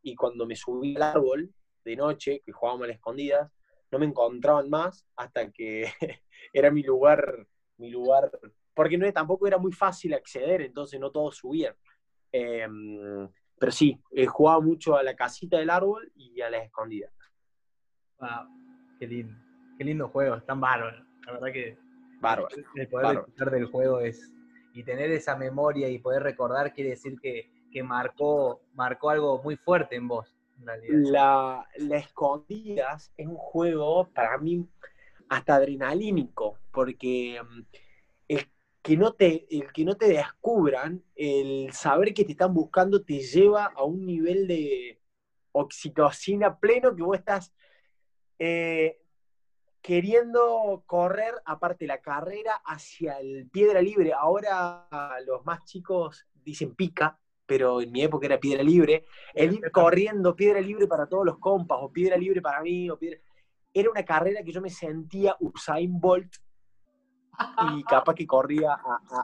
y 0.02 0.16
cuando 0.16 0.46
me 0.46 0.56
subí 0.56 0.96
al 0.96 1.02
árbol 1.02 1.54
de 1.84 1.94
noche, 1.94 2.42
que 2.44 2.50
jugábamos 2.50 2.86
a 2.86 2.88
las 2.88 2.96
escondidas, 2.96 3.52
no 3.92 4.00
me 4.00 4.06
encontraban 4.06 4.68
más 4.68 5.06
hasta 5.14 5.48
que 5.52 5.84
era 6.52 6.72
mi 6.72 6.82
lugar, 6.82 7.46
mi 7.76 7.90
lugar, 7.90 8.32
porque 8.74 8.98
no, 8.98 9.12
tampoco 9.12 9.46
era 9.46 9.58
muy 9.58 9.70
fácil 9.70 10.12
acceder, 10.14 10.62
entonces 10.62 10.98
no 10.98 11.12
todos 11.12 11.36
subían. 11.36 11.76
Em, 12.32 13.28
pero 13.60 13.72
sí, 13.72 14.00
he 14.10 14.26
jugado 14.26 14.62
mucho 14.62 14.96
a 14.96 15.02
la 15.02 15.14
casita 15.14 15.58
del 15.58 15.68
árbol 15.68 16.10
y 16.16 16.40
a 16.40 16.48
las 16.48 16.64
escondidas. 16.64 17.12
Wow, 18.18 18.48
qué 18.98 19.06
lindo, 19.06 19.36
qué 19.76 19.84
lindo 19.84 20.08
juego, 20.08 20.36
es 20.36 20.46
tan 20.46 20.62
bárbaro. 20.62 21.04
La 21.26 21.32
verdad 21.34 21.52
que 21.52 21.76
bárbaro, 22.20 22.48
el 22.74 22.88
poder 22.88 23.16
disfrutar 23.16 23.50
del 23.50 23.66
juego 23.66 24.00
es 24.00 24.32
y 24.72 24.82
tener 24.82 25.10
esa 25.10 25.36
memoria 25.36 25.90
y 25.90 25.98
poder 25.98 26.22
recordar 26.22 26.72
quiere 26.72 26.90
decir 26.90 27.20
que, 27.20 27.50
que 27.70 27.82
marcó, 27.82 28.62
marcó 28.72 29.10
algo 29.10 29.42
muy 29.42 29.56
fuerte 29.56 29.94
en 29.94 30.08
vos. 30.08 30.34
La, 30.88 31.66
la 31.76 31.96
escondidas 31.98 33.12
es 33.18 33.26
un 33.26 33.36
juego 33.36 34.08
para 34.14 34.38
mí 34.38 34.66
hasta 35.28 35.56
adrenalínico, 35.56 36.58
porque 36.72 37.40
mm, 37.42 37.60
que, 38.82 38.96
no 38.96 39.12
te, 39.12 39.46
el 39.50 39.72
que 39.72 39.84
no 39.84 39.96
te 39.96 40.08
descubran, 40.08 41.02
el 41.14 41.72
saber 41.72 42.14
que 42.14 42.24
te 42.24 42.32
están 42.32 42.54
buscando 42.54 43.02
te 43.02 43.20
lleva 43.20 43.66
a 43.66 43.84
un 43.84 44.06
nivel 44.06 44.46
de 44.46 45.00
oxitocina 45.52 46.58
pleno 46.58 46.94
que 46.94 47.02
vos 47.02 47.18
estás 47.18 47.52
eh, 48.38 49.00
queriendo 49.82 50.82
correr, 50.86 51.34
aparte 51.44 51.86
la 51.86 52.00
carrera, 52.00 52.54
hacia 52.64 53.18
el 53.20 53.48
piedra 53.50 53.82
libre. 53.82 54.12
Ahora 54.12 54.86
los 55.26 55.44
más 55.44 55.64
chicos 55.64 56.26
dicen 56.34 56.74
pica, 56.74 57.18
pero 57.46 57.80
en 57.80 57.90
mi 57.92 58.02
época 58.02 58.26
era 58.26 58.40
piedra 58.40 58.62
libre, 58.62 59.04
el 59.34 59.54
ir 59.54 59.70
corriendo 59.72 60.36
piedra 60.36 60.60
libre 60.60 60.86
para 60.86 61.06
todos 61.06 61.26
los 61.26 61.38
compas, 61.38 61.78
o 61.80 61.92
piedra 61.92 62.16
libre 62.16 62.40
para 62.40 62.62
mí, 62.62 62.88
o 62.88 62.98
piedra... 62.98 63.20
Era 63.72 63.90
una 63.90 64.04
carrera 64.04 64.42
que 64.42 64.52
yo 64.52 64.60
me 64.60 64.70
sentía 64.70 65.36
Usain 65.38 66.00
Bolt 66.00 66.36
y 67.72 67.82
capaz 67.84 68.14
que 68.14 68.26
corría 68.26 68.78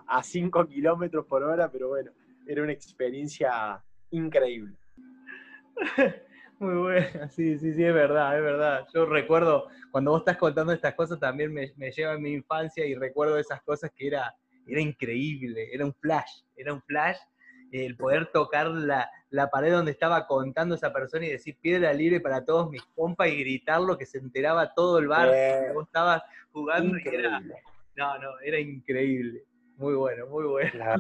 a 0.06 0.22
5 0.22 0.66
kilómetros 0.66 1.26
por 1.26 1.42
hora, 1.42 1.70
pero 1.70 1.88
bueno, 1.88 2.10
era 2.46 2.62
una 2.62 2.72
experiencia 2.72 3.82
increíble. 4.10 4.76
Muy 6.58 6.74
buena, 6.74 7.28
sí, 7.28 7.58
sí, 7.58 7.74
sí, 7.74 7.84
es 7.84 7.94
verdad, 7.94 8.36
es 8.36 8.42
verdad. 8.42 8.86
Yo 8.94 9.04
recuerdo, 9.04 9.68
cuando 9.90 10.12
vos 10.12 10.20
estás 10.20 10.38
contando 10.38 10.72
estas 10.72 10.94
cosas, 10.94 11.20
también 11.20 11.52
me, 11.52 11.72
me 11.76 11.90
lleva 11.90 12.14
a 12.14 12.18
mi 12.18 12.32
infancia 12.32 12.86
y 12.86 12.94
recuerdo 12.94 13.36
esas 13.38 13.60
cosas 13.62 13.90
que 13.94 14.06
era, 14.06 14.34
era 14.66 14.80
increíble, 14.80 15.68
era 15.72 15.84
un 15.84 15.92
flash, 15.92 16.44
era 16.56 16.72
un 16.72 16.80
flash 16.82 17.18
el 17.72 17.96
poder 17.96 18.26
tocar 18.26 18.68
la, 18.68 19.10
pared 19.50 19.72
donde 19.72 19.90
estaba 19.90 20.26
contando 20.26 20.74
esa 20.74 20.92
persona 20.92 21.26
y 21.26 21.30
decir 21.30 21.56
piedra 21.60 21.92
libre 21.92 22.20
para 22.20 22.44
todos 22.44 22.70
mis 22.70 22.82
compas 22.94 23.28
y 23.28 23.40
gritarlo 23.40 23.98
que 23.98 24.06
se 24.06 24.18
enteraba 24.18 24.72
todo 24.72 24.98
el 24.98 25.08
bar 25.08 25.30
que 25.30 25.72
vos 25.74 25.86
estabas 25.86 26.22
jugando 26.52 26.96
y 26.98 27.02
era, 27.06 27.42
no, 27.96 28.18
no, 28.18 28.40
era 28.44 28.60
increíble. 28.60 29.44
Muy 29.76 29.94
bueno, 29.94 30.26
muy 30.26 30.44
bueno. 30.44 30.94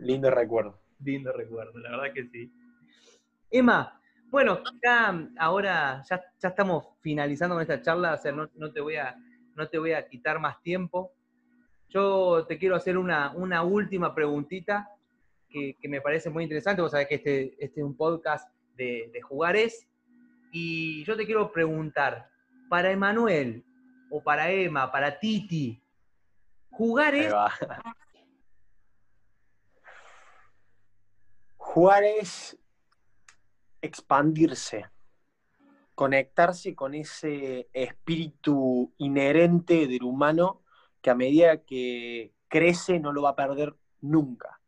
lindo 0.00 0.30
recuerdo. 0.30 0.80
Lindo 1.02 1.32
recuerdo, 1.32 1.78
la 1.78 1.90
verdad 1.90 2.12
que 2.14 2.26
sí. 2.28 2.52
Emma, 3.50 4.00
bueno, 4.30 4.62
ya 4.82 5.28
ahora 5.38 6.02
ya, 6.08 6.22
ya 6.38 6.48
estamos 6.48 6.86
finalizando 7.00 7.54
con 7.54 7.62
esta 7.62 7.80
charla, 7.80 8.14
o 8.14 8.16
sea, 8.16 8.32
no, 8.32 8.48
te 8.72 8.80
voy 8.80 8.96
a, 8.96 9.16
no 9.56 9.68
te 9.68 9.78
voy 9.78 9.92
a 9.92 10.06
quitar 10.08 10.38
más 10.38 10.62
tiempo. 10.62 11.12
Yo 11.88 12.46
te 12.46 12.58
quiero 12.58 12.76
hacer 12.76 12.96
una, 12.96 13.32
una 13.32 13.62
última 13.62 14.14
preguntita 14.14 14.88
que, 15.48 15.76
me 15.88 16.00
parece 16.00 16.30
muy 16.30 16.44
interesante. 16.44 16.82
Vos 16.82 16.92
sabés 16.92 17.08
que 17.08 17.16
este, 17.16 17.54
este 17.58 17.80
es 17.80 17.84
un 17.84 17.96
podcast 17.96 18.48
de, 18.76 19.10
de 19.12 19.20
jugares. 19.20 19.88
Y 20.52 21.02
yo 21.04 21.16
te 21.16 21.26
quiero 21.26 21.50
preguntar, 21.50 22.28
para 22.68 22.92
Emanuel, 22.92 23.64
o 24.10 24.22
para 24.22 24.50
Emma, 24.50 24.90
para 24.90 25.18
Titi, 25.18 25.79
jugar 26.70 27.14
es... 27.14 27.32
Jugar 31.56 32.02
es 32.02 32.58
expandirse, 33.80 34.86
conectarse 35.94 36.74
con 36.74 36.94
ese 36.94 37.68
espíritu 37.72 38.92
inherente 38.98 39.86
del 39.86 40.02
humano 40.02 40.62
que 41.00 41.10
a 41.10 41.14
medida 41.14 41.62
que 41.62 42.34
crece 42.48 42.98
no 42.98 43.12
lo 43.12 43.22
va 43.22 43.30
a 43.30 43.36
perder 43.36 43.76
nunca 44.00 44.60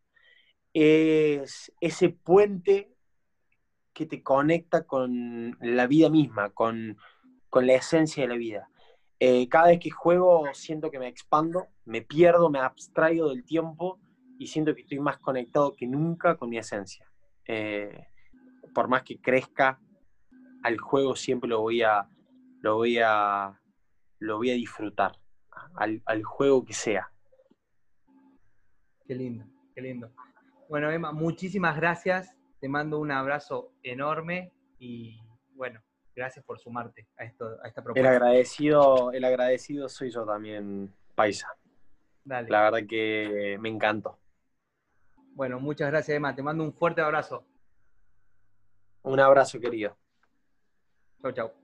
es 0.75 1.73
ese 1.81 2.09
puente 2.11 2.95
que 3.93 4.07
te 4.07 4.23
conecta 4.23 4.87
con 4.87 5.57
la 5.61 5.87
vida 5.87 6.09
misma, 6.09 6.51
con, 6.51 6.97
la 7.53 7.75
esencia 7.75 8.23
de 8.23 8.29
la 8.29 8.37
vida. 8.37 8.71
Eh, 9.25 9.49
cada 9.49 9.69
vez 9.69 9.79
que 9.79 9.89
juego 9.89 10.53
siento 10.53 10.91
que 10.91 10.99
me 10.99 11.07
expando, 11.07 11.69
me 11.85 12.03
pierdo, 12.03 12.51
me 12.51 12.59
abstraigo 12.59 13.29
del 13.29 13.45
tiempo 13.45 14.01
y 14.37 14.49
siento 14.49 14.75
que 14.75 14.81
estoy 14.81 14.99
más 14.99 15.19
conectado 15.19 15.77
que 15.77 15.87
nunca 15.87 16.37
con 16.37 16.51
mi 16.51 16.59
esencia. 16.59 17.09
Eh, 17.47 18.09
por 18.75 18.89
más 18.89 19.05
que 19.05 19.21
crezca, 19.21 19.79
al 20.65 20.77
juego 20.77 21.15
siempre 21.15 21.49
lo 21.49 21.61
voy 21.61 21.83
a, 21.83 22.09
lo 22.63 22.75
voy 22.75 22.99
a, 22.99 23.61
lo 24.19 24.39
voy 24.39 24.51
a 24.51 24.55
disfrutar, 24.55 25.13
al, 25.77 26.03
al 26.07 26.25
juego 26.25 26.65
que 26.65 26.73
sea. 26.73 27.13
Qué 29.07 29.15
lindo, 29.15 29.45
qué 29.73 29.83
lindo. 29.83 30.11
Bueno, 30.69 30.91
Emma, 30.91 31.13
muchísimas 31.13 31.77
gracias. 31.77 32.35
Te 32.59 32.69
mando 32.69 32.99
un 32.99 33.13
abrazo 33.13 33.73
enorme 33.85 34.53
y 34.81 35.21
bueno, 35.55 35.81
gracias 36.15 36.45
por 36.45 36.59
sumarte 36.59 37.09
a, 37.17 37.25
esto, 37.25 37.59
a 37.63 37.69
esta 37.69 37.83
propuesta. 37.83 38.09
El 38.09 38.17
agradecido, 38.17 39.13
el 39.13 39.25
agradecido 39.25 39.89
soy 39.89 40.11
yo 40.11 40.25
también, 40.25 40.93
Paisa. 41.15 41.49
La 42.25 42.63
verdad 42.71 42.87
que 42.89 43.57
me 43.61 43.69
encantó. 43.69 44.19
Bueno, 45.35 45.59
muchas 45.59 45.91
gracias, 45.91 46.17
Emma. 46.17 46.35
Te 46.35 46.43
mando 46.43 46.63
un 46.63 46.73
fuerte 46.73 47.01
abrazo. 47.01 47.45
Un 49.03 49.19
abrazo, 49.19 49.59
querido. 49.59 49.97
Chau, 51.23 51.33
chau. 51.33 51.62